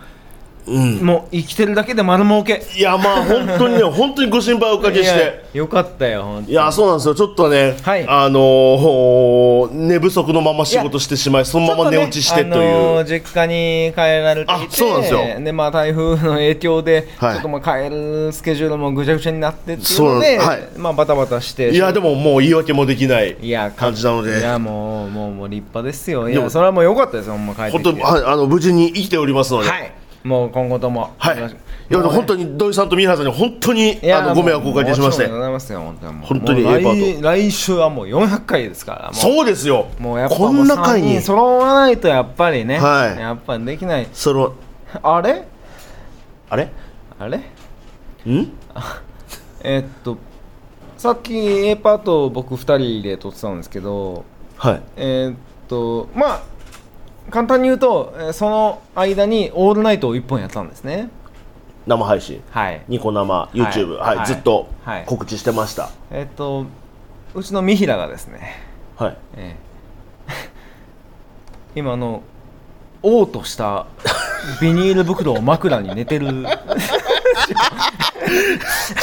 [0.69, 2.63] もう生きてるだけで丸儲け。
[2.77, 5.47] いやまあ本当にね 本当にご心配おかけして。
[5.55, 7.15] よかったよ本当いやそうなんですよ。
[7.15, 8.05] ちょっとね、はい。
[8.07, 15.21] あのー寝不足のまま仕事してしまいそのまま寝落ちしてという、ちょっねあのー実家に帰られていてあそうなんですよ。
[15.41, 17.33] でまあ台風の影響で、はい。
[17.35, 20.61] ちょっともう帰るスケジュールもぐちゃぐちゃになってっていうそうので、なんはい。
[20.77, 23.37] まあバタバタしていやでももう言い訳もできない
[23.77, 24.39] 感じなので。
[24.39, 26.29] いやもうもうもう立派ですよ。
[26.29, 27.83] いでもやそれはもう良かったですよほんま帰ってて。
[27.83, 29.93] 当にはいあの無事に生きておりますので、はい
[30.25, 31.15] もう今後とも。
[31.19, 31.41] はい、い
[31.95, 35.27] や本当に土井さんと宮原さんに本当にあのご迷惑をおかけしまして。
[35.29, 39.89] 本当に来ー来週はもう400回ですからそうですよ。
[39.99, 41.21] もうやっぱこんな回に。
[41.21, 43.21] 揃わないとやっぱりね、はい。
[43.21, 44.09] やっぱりできない。
[44.13, 44.55] その
[45.03, 45.47] あれ？
[46.51, 46.71] あれ？
[47.19, 47.39] あれ？
[47.39, 47.43] ん？
[49.63, 50.19] えーっと
[50.97, 54.25] さっき A パートを僕2人で撮ってたんですけど
[54.57, 54.83] はい。
[54.97, 55.37] えーっ
[55.69, 56.41] とまあ
[57.31, 61.09] 簡単に言うとえーその間にオールナイトを1本やったんですね。
[61.87, 62.43] 生配信？
[62.51, 62.83] はい。
[62.89, 64.27] ニコ生？YouTube はい、はい。
[64.27, 65.05] ずっとはい。
[65.07, 65.91] 告知してました。
[66.11, 66.67] えーっと
[67.35, 68.57] うちの三平がですね。
[68.97, 69.17] はい。
[69.37, 69.69] ええ
[71.79, 72.23] 今あの
[73.03, 73.87] 嘔吐した
[74.61, 76.27] ビニール袋を枕に寝てる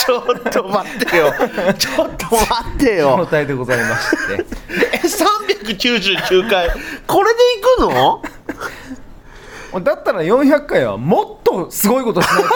[0.05, 1.33] ちょっと待ってよ。
[1.77, 2.45] ちょっと待
[2.75, 4.45] って状よ態でございまして。
[4.93, 6.69] え399回。
[7.07, 7.39] これで
[7.79, 9.83] 行くの？
[9.83, 12.49] だったら400回はもっとすごいことしないとい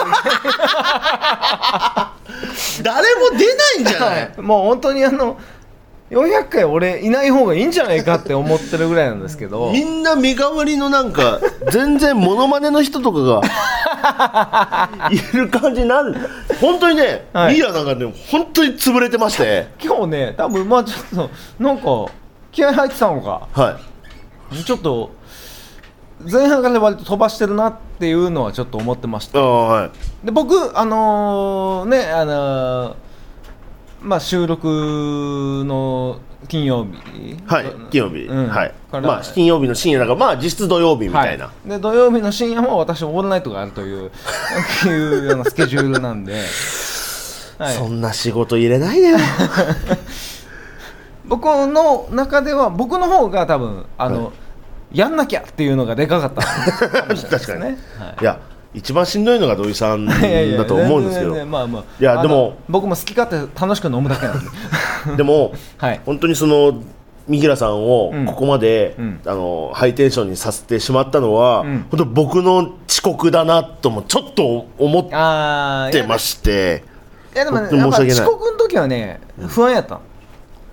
[2.82, 4.40] 誰も出ないんじゃけなないい。
[4.40, 5.38] もう本当にあの
[6.10, 9.70] 400回俺いない方がいいんじゃないかって思ってるぐらいなんですけど。
[9.72, 11.38] みんな身代わりのなんか
[11.70, 16.16] 全然モノマネの人とかが いる感じになる
[16.60, 17.54] 本当にね、はい。
[17.54, 19.68] ミラなんかね本当に潰れてまして。
[19.82, 21.30] 今日ね多分まあちょっと
[21.62, 21.84] なんか
[22.50, 23.42] 気合入ってたのか。
[23.52, 23.78] は
[24.52, 24.64] い。
[24.64, 25.12] ちょっと
[26.28, 29.40] 前半から割と飛ばしてるなっていうのはちょっと思ってました。
[29.40, 29.90] はい。
[30.26, 33.09] で僕あのねあのー
[34.02, 34.66] まあ収録
[35.66, 37.36] の金曜日。
[37.46, 38.48] はい金曜日、うん。
[38.48, 38.74] はい。
[38.92, 44.10] まあ金曜日の深夜だからまあ実質土曜日みたいな、はい、で土曜日の深夜も私オールナイトがあるという
[44.88, 46.32] いうようなスケジュールなんで、
[47.58, 49.18] はい、そんな仕事入れないでよ。
[51.26, 54.30] 僕の中では僕の方が多分あの、は
[54.92, 56.42] やんなきゃっていうのがでかかった。
[56.88, 57.78] かもしれないです確かにね、
[58.20, 58.40] いや
[58.72, 61.30] 一番しんどいのが土井さん だと思うんですけど。
[61.32, 61.84] 全然まあまあ。
[61.98, 64.46] いやでも僕も好き勝手楽しく飲むだけなんで。
[65.16, 66.00] でも はい。
[66.06, 66.74] 本当にその
[67.26, 68.26] 三平さんをうん。
[68.26, 69.20] ここまで、うん。
[69.26, 71.86] あのハイテンションにさせてしまったのは、うん。
[71.90, 76.84] 本当僕の遅刻だなともちょっと思ってまして。
[77.34, 78.10] いやでもね申し訳ない。
[78.12, 79.94] 遅刻の時はね不安やった。
[79.96, 80.00] の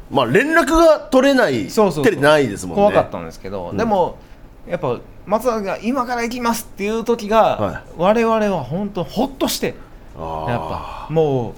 [0.09, 2.03] まあ連絡が取れないそうそうそう。
[2.05, 2.81] テレないですもんね。
[2.83, 4.17] 怖かったんですけど、でも
[4.67, 7.83] やっぱ松坂が今から行きますっていう時が、はい。
[7.97, 9.75] 我々は本当ほっとしてやっ
[10.17, 11.53] ぱもう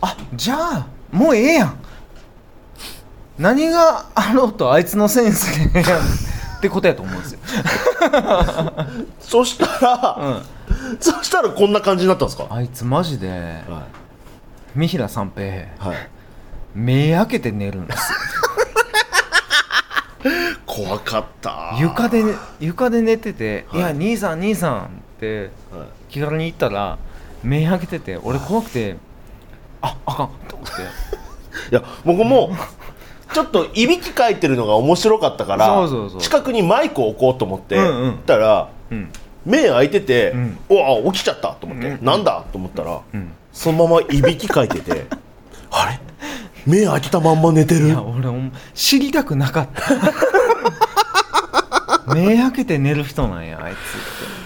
[0.00, 1.78] あじゃあもうええやん。
[3.38, 7.38] 何があろうとあいつのセンスでってことやと思うんですよ、
[9.20, 10.42] そしたら、
[10.90, 12.48] うん、そしたらこんな感じになったんですか？
[12.50, 13.28] あいつマジで
[13.68, 13.86] は
[14.74, 15.96] 三平三平い、はい、
[16.74, 18.18] 目開けて寝るんですよ
[20.66, 21.76] 怖かった。
[21.78, 22.22] 床で
[22.60, 23.80] 床で寝てて「はい。
[23.80, 25.88] い、や兄さん兄さん」ってはい。
[26.08, 26.98] 気軽に言ったら
[27.42, 28.96] 目開けてて俺怖くて
[29.82, 30.82] ああかんと思って。
[31.70, 32.50] いや僕も
[33.32, 35.86] ちょっといびきかいてるのが面白かったから
[36.18, 38.18] 近くにマイクを置こうと思って、うんうん。
[38.18, 39.10] たらうん。
[39.44, 40.58] 目開いてて、うん。
[40.68, 42.04] うわ起きちゃったと思って、うん。
[42.04, 43.32] なんだと思ったら、うん。
[43.52, 45.06] そのままいびきかいてて
[45.70, 46.00] あれ？
[46.66, 47.86] 目開いてたまんま寝てる。
[47.86, 48.28] いや俺
[48.74, 49.82] 知りたくなかった。
[52.14, 54.38] 目開けて寝る人なんやあいつって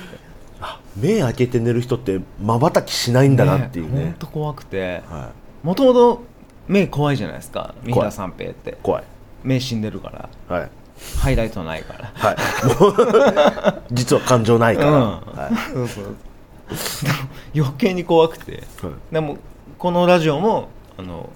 [0.97, 4.03] 目開けて寝る人ってまばたきしないんだなっていうね。
[4.03, 5.03] ほんと怖くて。
[5.09, 5.31] は
[5.63, 6.23] もともと
[6.69, 7.75] 目怖いじゃないですか。
[7.85, 8.71] 三怖い平三平って。
[8.71, 9.05] い、怖い。
[9.43, 10.57] 目死んでるから。
[10.57, 10.71] はい。
[11.19, 12.13] ハイライトないから。
[12.15, 12.37] はい。
[12.81, 15.01] もう 実は感情ないから、うん。
[15.01, 15.73] はい。
[15.73, 16.05] そうそう。
[17.03, 17.19] でも
[17.55, 18.53] 余計に怖くて。
[18.83, 18.93] はい。
[19.13, 19.39] でも
[19.79, 21.31] このラジオもあの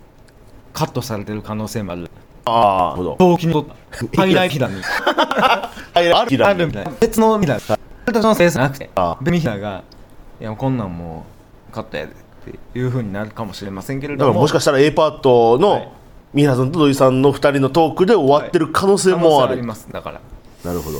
[0.76, 2.10] カットされてる可能性もある。
[2.44, 3.16] ああなるほど。
[3.18, 3.64] 動機の
[4.14, 5.70] ハイライトだには
[6.02, 6.92] いあるあるみたいな。
[7.00, 8.50] 別のミラー私のセー。
[8.50, 9.82] スなくてあベニヒラが
[10.38, 11.24] 「いやこんなんも
[11.70, 12.14] うカットやで」っ
[12.72, 15.88] ていうふうになるかもしれませんけれだからどももしかしたら A パートはのい。
[16.34, 19.88] 三原さんと土井さんの2人のトークで終わってる可能性もある、可能性ります。
[19.90, 20.20] だから、
[20.62, 20.98] なるほど。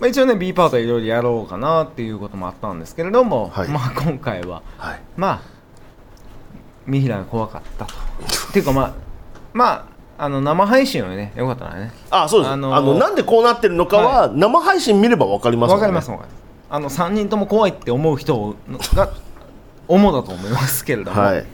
[0.00, 3.68] まあ、一応ね B パートいろいろやろうかなっていうこともあったんですけれども、はい。
[3.68, 5.00] まあ今回ははい。
[5.16, 5.40] まあ
[6.86, 7.94] 三平が怖かったと。
[7.94, 8.92] っていうかまあ
[9.52, 9.86] ま
[10.18, 11.92] ああの生配信はねよかったらね。
[12.10, 12.50] あそうです。
[12.50, 18.56] ああの,、のーなんでこうなってるのかは、生配信見れば分かりますわかりますわかりますあの3人とも怖いって思う人
[18.94, 19.10] が
[19.88, 21.44] 主だと思いますけれども、はい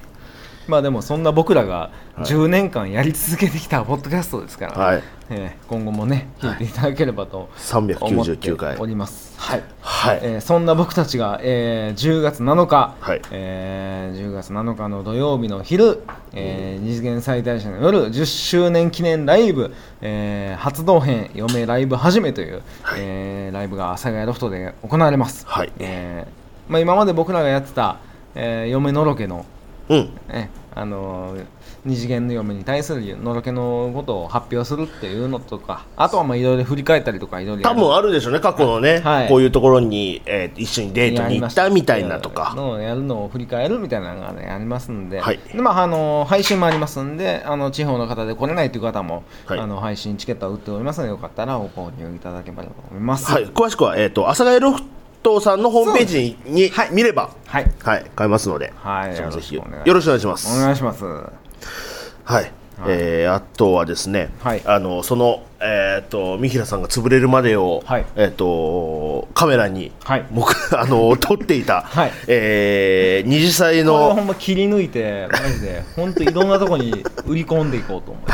[0.69, 2.23] まあでもそんな僕らがはい。
[2.25, 5.03] 10年間やり続けてきたポッドキャストですから、はい。
[5.31, 9.39] えー今後もね聞いていただければと思って399回おります。
[9.39, 13.23] はい、はい、えーそんな僕たちが、えー10月7日、はい。
[13.31, 16.03] えー10月7日の土曜日の昼、
[16.33, 22.63] えー二次元最大者の夜10周年記念ライブ、えー発動編嫁ライブはじめという、
[22.97, 25.73] えーライブが阿佐ヶ谷ロフトで行われます、はい。
[25.79, 27.99] えーまあ、今まで僕らがやってた、
[28.35, 29.47] えー嫁のろけの
[29.89, 30.19] うん。
[30.29, 31.45] ねあのー
[31.85, 39.29] 二次元の嫁に対するのろけのことを発表するっていうのとかあとはまあいろいろ振り返ったりとかいろいろ多分あるでしょうね過去のね、はい。
[39.29, 42.53] こういうところに、えー一緒にデートに行ったみたいなとか。
[42.57, 45.39] のをやるのを振り返るみたいなのが、ね、ありますんで,、はい。
[45.53, 49.59] でまあ、あの配信もありますんであの地方の方で来れないという方も、はい。
[49.59, 53.31] あの配信チケットは売っておりますのでよかったらご購入いただければと思います。
[53.31, 54.98] はい、詳しくは、えー、と阿佐ヶ谷ロフト
[55.41, 56.89] さんのホームページにはい。
[56.93, 57.71] 見れば、はい。
[57.83, 59.15] はい、買えますので、はい。
[59.15, 60.59] ぜひよよろろしくお願いします。
[60.59, 61.05] お願いします。
[61.05, 62.53] はい、
[62.87, 64.63] えーあとはですね、はい。
[64.65, 68.07] あのその、えー、と三平さんが潰れるまでを、はい。
[68.17, 70.27] えー、とカメラに、はい。
[70.31, 72.13] 僕あの撮っていた、 はい。
[72.29, 78.25] えー二次祭これをほのんま切り抜いてマジで本当いろんなところに売り込んでいこうと思う。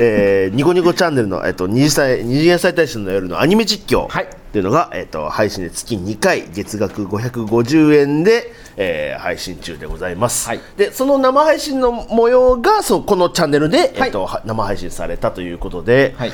[0.00, 4.08] えーニコニコチャンネルの、えっと二次祭二次元祭大使の夜のアニメ実況。
[4.08, 10.60] はいっていうのが、えっと配信で月2回月額550円で、えー配信中でございます、はい。
[10.76, 13.92] でその生配信の模様がそうこのチャンネルで、はい。
[13.96, 16.32] えっとは生配信されたということで、はい。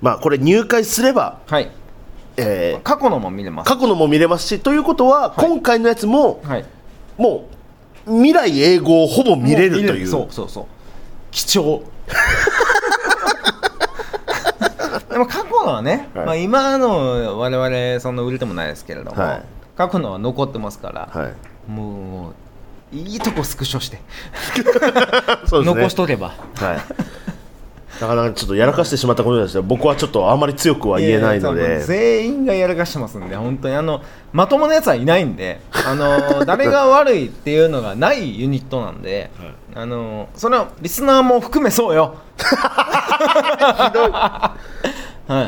[0.00, 1.70] まあこれ入会すれば、はい。
[2.36, 3.68] えー過去のも見れます。
[3.68, 6.64] 過去のも見れますしということは、今回のやつもはい。
[7.16, 7.48] も
[8.08, 10.08] う未来永劫ほぼ見れるという。
[10.08, 10.66] そうそうそう。
[11.30, 11.84] 貴重
[15.16, 16.26] でも過去のはね、はい。
[16.26, 19.42] まあ、今の我々そんな売れてもないですけれども、はい。
[19.76, 21.70] 過去のは残ってますから、はい。
[21.70, 22.32] も
[22.92, 24.00] ういいとこスクショして、
[25.46, 25.66] そうね。
[25.66, 26.28] 残しとけば。
[26.28, 26.78] はい。
[28.00, 31.80] なかなかちょっとやらかしてしまったことですけど僕はちょっとあまり強くは言えないので。
[31.80, 33.74] 全員がやらかしてますんで本当に。
[33.74, 39.30] あのまともなやつはいないんであの 誰が悪いっていうのがないユニットなんで、
[39.74, 42.16] あのそれはリスナーも含めそうよ。
[42.38, 44.58] はい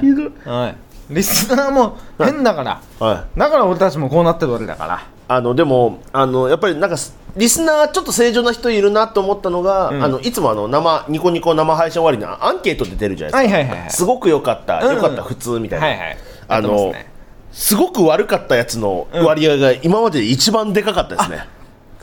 [0.00, 0.76] ひどいはい、
[1.10, 3.38] リスナーも変だから、はい。
[3.38, 5.06] だから俺たちもこうなってるわけだから。
[5.31, 6.96] あのでもあのやっぱりなんか
[7.37, 10.02] リスナーちょっと正常な人いるなと思ったのが、うん。
[10.02, 13.90] あのいつもあの生ニコニコ生配信終わりにアンケートで出るじゃないですか、はいはいはいはい。
[13.90, 14.81] すごく良かった。
[14.85, 14.94] うん。
[14.96, 16.18] 良かった普通みたいな、はいはい。
[16.48, 17.18] あやってますのね。
[17.52, 21.46] すごく悪かったやつの割合が今までで一番でかかったですね、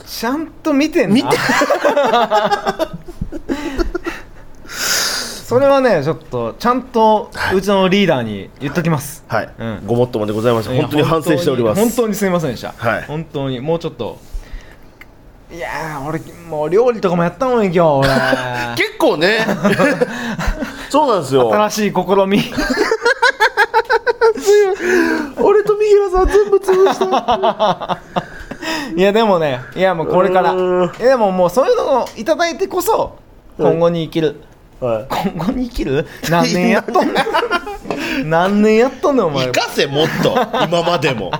[0.04, 1.28] ちゃんと見てんな見て
[5.46, 9.24] それはねちょっとちゃんとうちのリーダーに言っときます。
[9.28, 9.86] はい、うん。
[9.86, 10.74] ごもっともでございました。
[10.74, 11.80] 本当に反省しております。
[11.80, 13.04] 本当にすみませんでした、はい。
[13.04, 14.18] 本当にもうちょっと。
[15.52, 16.18] いやー俺
[16.50, 18.08] もう料理とかもやったのに今日俺。
[18.74, 19.46] 結構ね。
[20.90, 21.48] そうなんですよ。
[21.52, 21.94] 新しい試
[22.26, 22.42] み。
[25.40, 28.00] 俺と三平さん全部潰した。
[28.96, 30.56] いやでもねいやもうこれから。
[30.98, 33.14] でももうそういうのをいただいてこそ
[33.56, 34.36] 今後に生きる、はい
[34.80, 35.06] 今
[35.36, 36.06] 後に生きる？
[36.30, 39.46] 何年やっとんねん 何年やっとんねんお前。
[39.46, 40.34] 生かせもっと。
[40.64, 41.30] 今までも。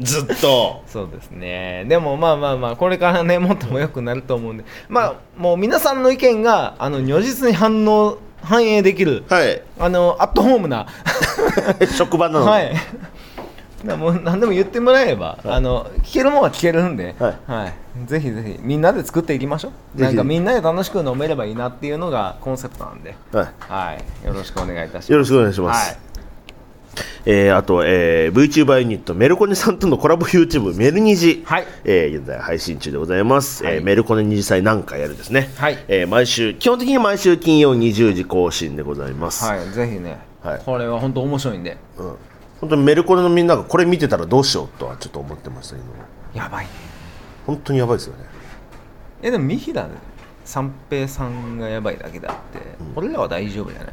[0.00, 0.82] ずっと。
[0.86, 1.84] そうですね。
[1.88, 4.64] でもまあまあまあこれからねもっとも良くなると思うんで。
[4.88, 9.24] まあもう皆さんの意見があの如実に反応反映できる。
[9.28, 9.62] はい。
[9.80, 10.86] あのアットホームな。
[11.96, 12.72] 職場なので、はい
[13.86, 17.72] だからもう何でも言ってもらえれば、あの聞けるものは聞けるんで、は
[18.04, 18.08] い。
[18.08, 20.00] ぜひぜひみんなで作っていきましょう。
[20.00, 25.08] なんかみんなで楽しく飲めればいいなっていうのがコンセプトなんで、ははい、よろしくお願いいたします。
[25.10, 25.98] い、よろしくお願いします、はい。
[27.26, 31.66] えーあと、えー、VTuber ユニットメルコネさんとのコラボ YouTube メルニジ、はい。
[31.84, 33.76] えー現在配信中でございます、はい。
[33.76, 35.78] えーメルコネ二次祭何回やるですね、はい。
[35.88, 40.62] えー毎週基本的に毎週金曜20時更新でございます、はい、ぜひね、はい。
[40.64, 41.76] これは本当面白いんで。
[41.98, 42.16] うん、
[42.66, 45.86] 本当にメルコネのみんながこれ見てたらどうしようとはちょっと思ってましたけど。
[46.34, 46.70] やばいね。
[47.46, 48.24] 本当にやばいですよね。
[49.22, 49.88] えでも三平
[50.44, 52.60] 三平さんがやばいだけであって、
[52.96, 53.92] 俺らは大丈夫じゃない？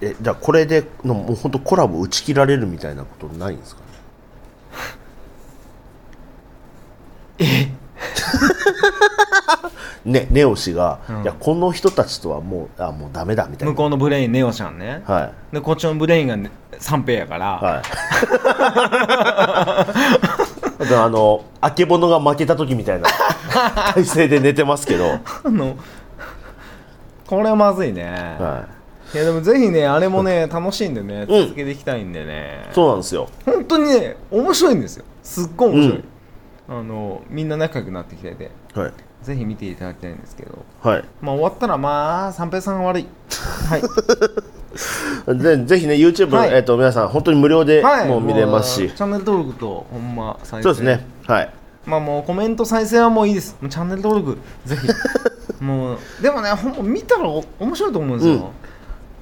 [0.00, 3.82] えじゃあこれでのもう本当コラボ打ち切られるみたいなことないんですか
[7.38, 7.68] え
[10.04, 11.22] ねネオ氏が、うん。
[11.22, 13.72] いやこの人たちとはもうあもうダメだみたいな。
[13.72, 15.54] 向こうのブレインネオちゃんね、はい。
[15.54, 17.82] でこっちのブレインが、ね、三平やから、はい。
[20.78, 23.08] だからあのあけぼのが負けた時みたいな。
[23.94, 25.76] 体勢で寝てますけど、はあの
[27.26, 28.36] これはまずいね、
[29.14, 33.28] い、い、やでもぜひねあれもね楽しいんでね続けていきたいんでね、そうなんですよ。
[33.46, 35.04] 本当にね面白いんですよ。
[35.22, 36.04] すっごい面白い、うん
[36.68, 38.92] あのみんな仲良くなってきててはい。
[39.22, 40.64] ぜひ見ていただきたいんですけど。
[40.82, 41.04] はい。
[41.20, 43.06] まあ終わったらまあ三平さんが悪い。
[43.68, 45.38] はい。
[45.38, 46.52] でぜひね YouTube、はい。
[46.52, 48.08] えっと皆さん本当に無料ではい。
[48.08, 50.62] もう見れますし、もうチャンネル登録とほんま再生。
[50.62, 51.06] そうですね。
[51.26, 51.52] はい。
[51.86, 53.56] まあもうコメント再生はもういいです。
[53.60, 54.88] もうチャンネル登録ぜひ。
[55.62, 58.42] もうでもねほんま見たらお面白いと思うんですよ、うん。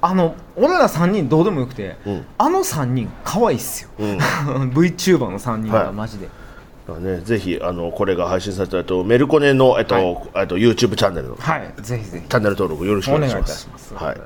[0.01, 2.25] あの俺ら3人どうでもよくて、うん。
[2.37, 4.17] あの3人可愛いっすよ、うん。
[4.73, 5.85] VTuber の3人はい。
[5.85, 6.42] がマジで、だから
[6.99, 10.17] ね、ぜひあのこれが配信されたとメルコネの、えっとはい。
[10.35, 12.27] えっと YouTube チャンネルのはいぜひぜひ。
[12.27, 13.53] チャンネル登録よろしくおお願いします。
[13.53, 13.93] たします。
[13.95, 14.17] はい、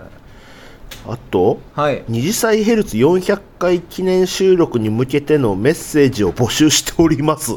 [1.08, 2.04] あとはい。
[2.08, 7.54] 二次祭ヘルツ400回記念収録に向けてのメッセージを募集しております。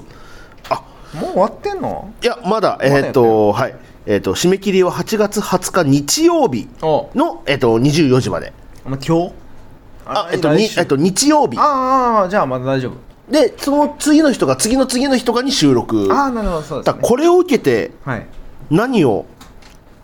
[0.68, 0.82] あ。
[1.14, 2.12] もう終わってんの？
[2.22, 3.76] いやまだまだやっとはい。
[4.04, 7.08] えっと締め切りは8月20日日曜日お。
[7.14, 8.52] のえっと24時まで。
[8.84, 9.32] お前今日？
[10.06, 11.56] あえっとにえっと日曜日。
[11.58, 16.08] ああじゃあまだ大丈夫でその次の人が次の次の人がに収録。
[16.12, 18.26] ああなるほどそうです、ね、だこれを受けてはい。
[18.70, 19.26] 何を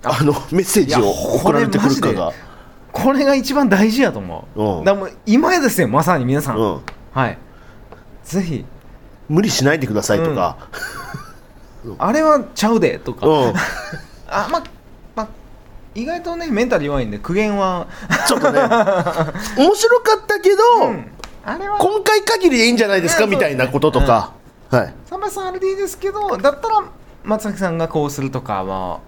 [0.03, 2.33] あのメッセージを送られてくるかが。
[2.93, 4.85] これが一番大事やと思う、うん。
[4.85, 6.81] だもう今ですよまさに皆さん、うん。
[7.12, 7.39] はい。
[8.24, 8.64] ぜひ。
[9.29, 10.57] 無理しないでくださいとか、
[11.99, 13.55] あれはちゃうでとか、うん。
[14.29, 14.62] あま
[15.16, 15.29] まあ
[15.95, 17.89] 意外とねメンタル弱いんで苦言は、
[18.29, 18.61] ちょっとね。
[19.59, 21.11] 面白かったけど、うん
[21.49, 23.26] あれは今回限りでいいんじゃないですか？
[23.26, 24.32] みたいなこととか、
[24.70, 24.94] はい。
[25.07, 26.84] サンバさんあれでいいですけどだったら
[27.24, 29.01] 松崎さんがこうするとかは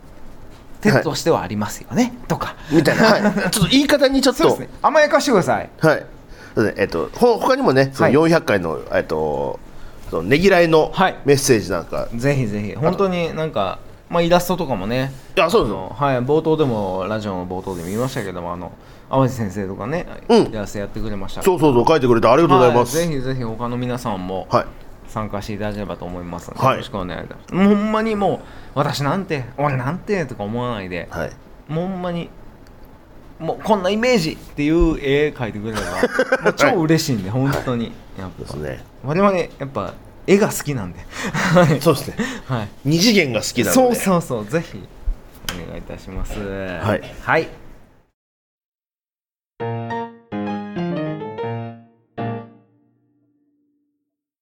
[0.80, 2.54] 手としてはありますよね、とか。
[2.70, 4.56] みたいな、はい、 ちょっと言い方にちょっと。
[4.56, 4.68] ね。
[4.80, 5.68] 甘やかしてください。
[5.80, 6.06] はい。
[6.76, 8.32] えっとほ他にもね、そのはい。
[8.32, 9.58] 400回のえっと
[10.10, 11.16] そのねぎらいのはい。
[11.24, 12.74] メッセージなんか、ぜひぜひ。
[12.76, 13.78] 本当になんか
[14.08, 15.12] まあイラストとかもね。
[15.36, 15.74] い、やそうです。
[16.02, 16.18] はい。
[16.20, 18.70] 冒頭でもラジオの冒頭で見ましたけどもあの
[19.10, 20.46] 淡路先生とかね、うん。
[20.48, 21.42] イラストやってくれました。
[21.42, 24.66] そうそうそう書いてくれてありがとうございます、はいぜひぜひ他の皆さんもはい。
[25.08, 26.72] 参加していただければと思いますので、はい。
[26.72, 27.74] よろしくお願いいたします。
[27.74, 28.38] ほんまにもう
[28.74, 31.32] 私なんて俺なんてとか思わないで、はい。
[31.68, 32.28] もうほんまに
[33.38, 37.92] もうこんなイメージっていう絵描いてくれれば もう超嬉しいんで本当に。
[38.18, 38.42] やっぱ。
[38.42, 38.84] ですね。
[39.04, 39.94] 我々やっぱ
[40.26, 40.98] 絵が好きなんで。
[41.32, 41.80] はい。
[41.80, 42.16] そうですね。
[42.46, 42.68] はい。
[42.84, 43.72] 二次元が好きなので。
[43.72, 44.44] そうそうそう。
[44.44, 44.86] ぜひ
[45.54, 46.38] お願いいたします。
[46.38, 47.02] はい。
[47.22, 47.48] はい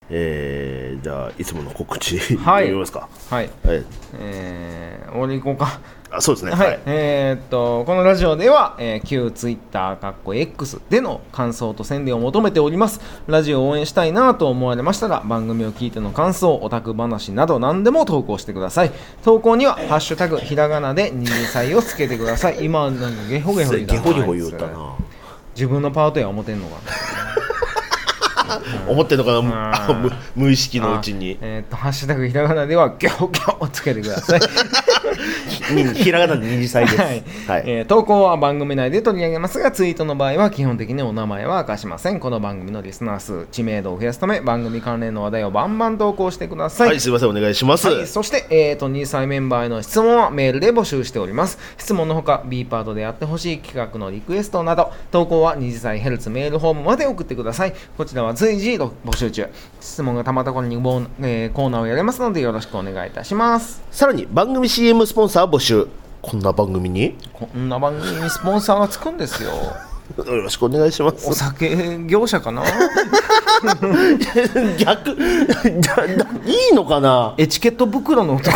[0.09, 2.67] えー、じゃあいつもの告知はい。
[2.67, 3.09] 読みますか？
[3.31, 3.51] はい。
[3.65, 3.85] はい。
[4.15, 5.81] えー、俺行こうか。
[6.09, 6.53] あそうですね。
[6.53, 13.01] はい、えーっとこのラジオでは、えー旧 Twitter かっこ X での感想と宣伝を求めております。
[13.27, 18.93] ラジオを応援したいなと思われましたら番組を聞いての感想オタク話など何でも投稿してください。
[19.25, 22.65] 投稿には「ハッシュタグひらがな」で二次祭をつけてください。
[22.65, 24.95] 今なんかゲホゲホ言うたなゲホゲホ言うたな。
[25.57, 26.77] 自分のパートや思ってんのか
[28.88, 29.94] 思ってんのかな？
[29.94, 31.38] 無無意識なのうちに。
[31.40, 34.40] あえーっとハッシュタグひらがなではゲホゲホをつけてください。
[34.40, 34.47] に
[35.95, 37.01] ひらがなで二次祭です。
[37.01, 37.25] はい。
[37.47, 37.62] はい。
[37.67, 42.21] えー投稿は番組内で取り上げますがツイートの場合は基本的にお名前は明かしません。
[42.21, 47.31] この番組のリスナー数知名度を増やすため番組関連の話題をバンバン投稿してください、はいすいません。
[47.31, 47.87] お願いします。
[47.87, 51.59] はい、そして、えー、と2歳メンバーへの質問はメールで募集しております。
[51.79, 57.75] 質問のほか B パートでやってほしい企画のリクエストなど投稿は2次歳ヘルツメールフォームまで送ってください。
[57.97, 59.49] こちらは随時募集中。
[59.81, 63.83] 質問がたまった頃にえーコーナーをやれますのでよろしくお願いいたします。
[63.91, 65.87] さらに番組 CM スポンサー募集
[66.21, 67.17] こんな番組に？
[67.33, 69.51] こんな番組にスポンサーがつくんですよ。
[70.19, 71.27] よろしくお願いします。
[71.29, 72.63] お酒業者かな？
[74.79, 75.11] 逆
[76.45, 77.35] いいのかな？
[77.39, 78.51] エチケット袋の男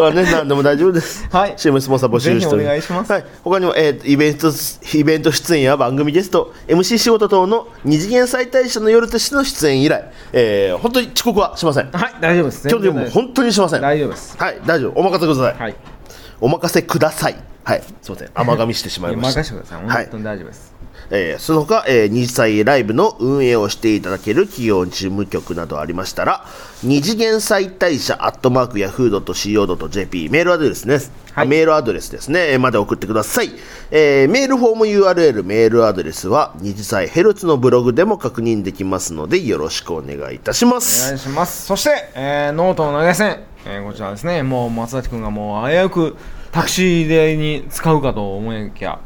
[0.00, 1.26] だからね何でも大丈夫です。
[1.30, 1.54] はい。
[1.56, 3.12] CM スポンサー募集しております。
[3.12, 4.50] はい、他にも、えーイベント
[4.94, 11.90] イベント出演や番組ゲスト MC 仕事等の二次元再大社の夜としての出演以来、えー本当に遅刻はしません。
[11.90, 12.68] はい大丈夫です。
[12.68, 13.82] 今日でも本当にしません。
[13.82, 14.36] はい大丈夫です。
[14.38, 15.00] 大丈夫。
[15.00, 15.76] お任せください、はい。
[16.40, 17.36] お任せください。
[17.64, 17.82] はい。
[18.02, 18.28] すいません。
[18.34, 19.40] 甘噛みしてしまいました。
[19.42, 19.86] 任せてください。
[19.86, 20.04] はい。
[20.04, 20.69] 本当に大丈夫です、
[21.10, 26.44] えーその他、えー二次祭ライブの運営をしていただける企業事務局などありましたら
[26.82, 31.48] 二次元再大社アットマークヤフー .co.jp メールアドレスです、はい。
[31.48, 32.52] メールアドレスですね。
[32.52, 33.50] えーまで送ってください、
[33.90, 41.66] えーメールフォーム URL メールアドレスは二次祭ヘルツのブログでも確認できますのでよろしくお願いいたしまお願すいします。
[41.66, 44.42] そして、えーノートの投げ銭、えーこちらですね。
[44.42, 46.16] もう松崎君がもう危うく
[46.52, 48.98] タクシー代に使うかと思いきや、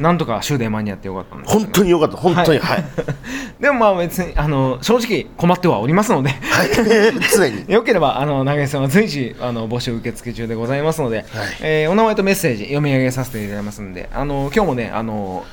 [0.00, 2.16] なんとか終電間に合ってよかったんですけど本当によかった。
[2.16, 2.84] 本当にはい、
[3.60, 6.30] でもまあ別にあの正直困ってはおりますので。
[6.30, 6.68] はい、
[7.34, 7.64] 常に。
[7.72, 11.24] よければあの投げ銭は随時あの募集受付中でございますので、
[11.60, 14.08] えーお名前とメッセージ読み上げさせていただきますので。
[14.12, 15.44] あの今日もねあの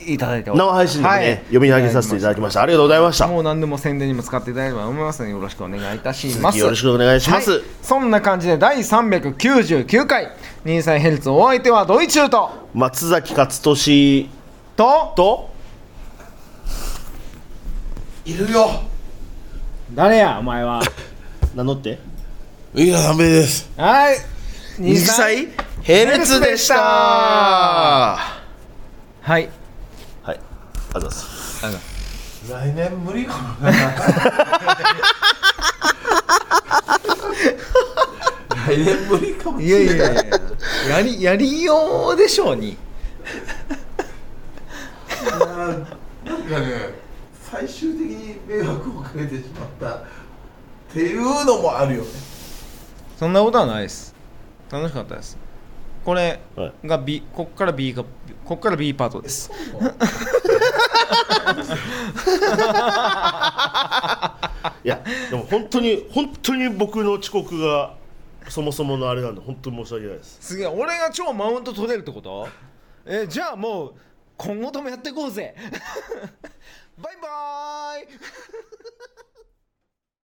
[0.00, 1.36] いただいて生配信でもね、はい。
[1.46, 2.62] 読み上げさせていただきました。
[2.62, 3.26] ありがとうございました。
[3.26, 5.20] もう何でも宣伝にも使っていただければと思います。
[5.20, 6.58] のでよろしくお願いいたします。
[6.58, 7.50] よろしくお願いします。
[7.50, 7.62] はい。
[7.82, 10.32] そんな感じで第399回
[10.64, 14.28] 2歳ヘルツお相手はドイチューと松崎勝利
[14.76, 15.50] とと
[18.24, 18.68] いるよ。
[19.94, 20.82] 誰やお前は？
[21.54, 21.98] 名乗って。
[22.74, 23.70] いやダメです。
[23.76, 24.16] はい。
[24.78, 25.48] 二次祭
[25.82, 26.76] ヘルツでした。
[29.22, 29.48] はい
[30.98, 31.66] りがとうござす。
[31.66, 31.78] あの
[32.48, 33.72] 来年無理かもな。
[38.66, 39.60] 来年無理かも。
[39.60, 40.24] いやいやいや。
[40.88, 42.76] やりやりようでしょうに。
[46.24, 46.94] なんかね
[47.50, 50.02] 最終的に迷惑をかけてしまったっ
[50.92, 52.08] ていうのもあるよね。
[53.18, 54.14] そんなことはないです。
[54.70, 55.38] 楽しかったです
[56.06, 56.86] これはい。
[56.86, 58.04] が B こっから B が
[58.44, 59.50] こっから B パートです。
[64.84, 67.96] いやでも本当に本当に僕の遅刻が
[68.48, 70.38] そもそものあれなんで本当に申し訳ないです。
[70.40, 72.46] すげえ俺が超マウント取れるってこと？
[73.04, 73.94] えじゃあもう
[74.36, 75.56] 今後ともやっていこうぜ。
[76.98, 78.06] バイバーイ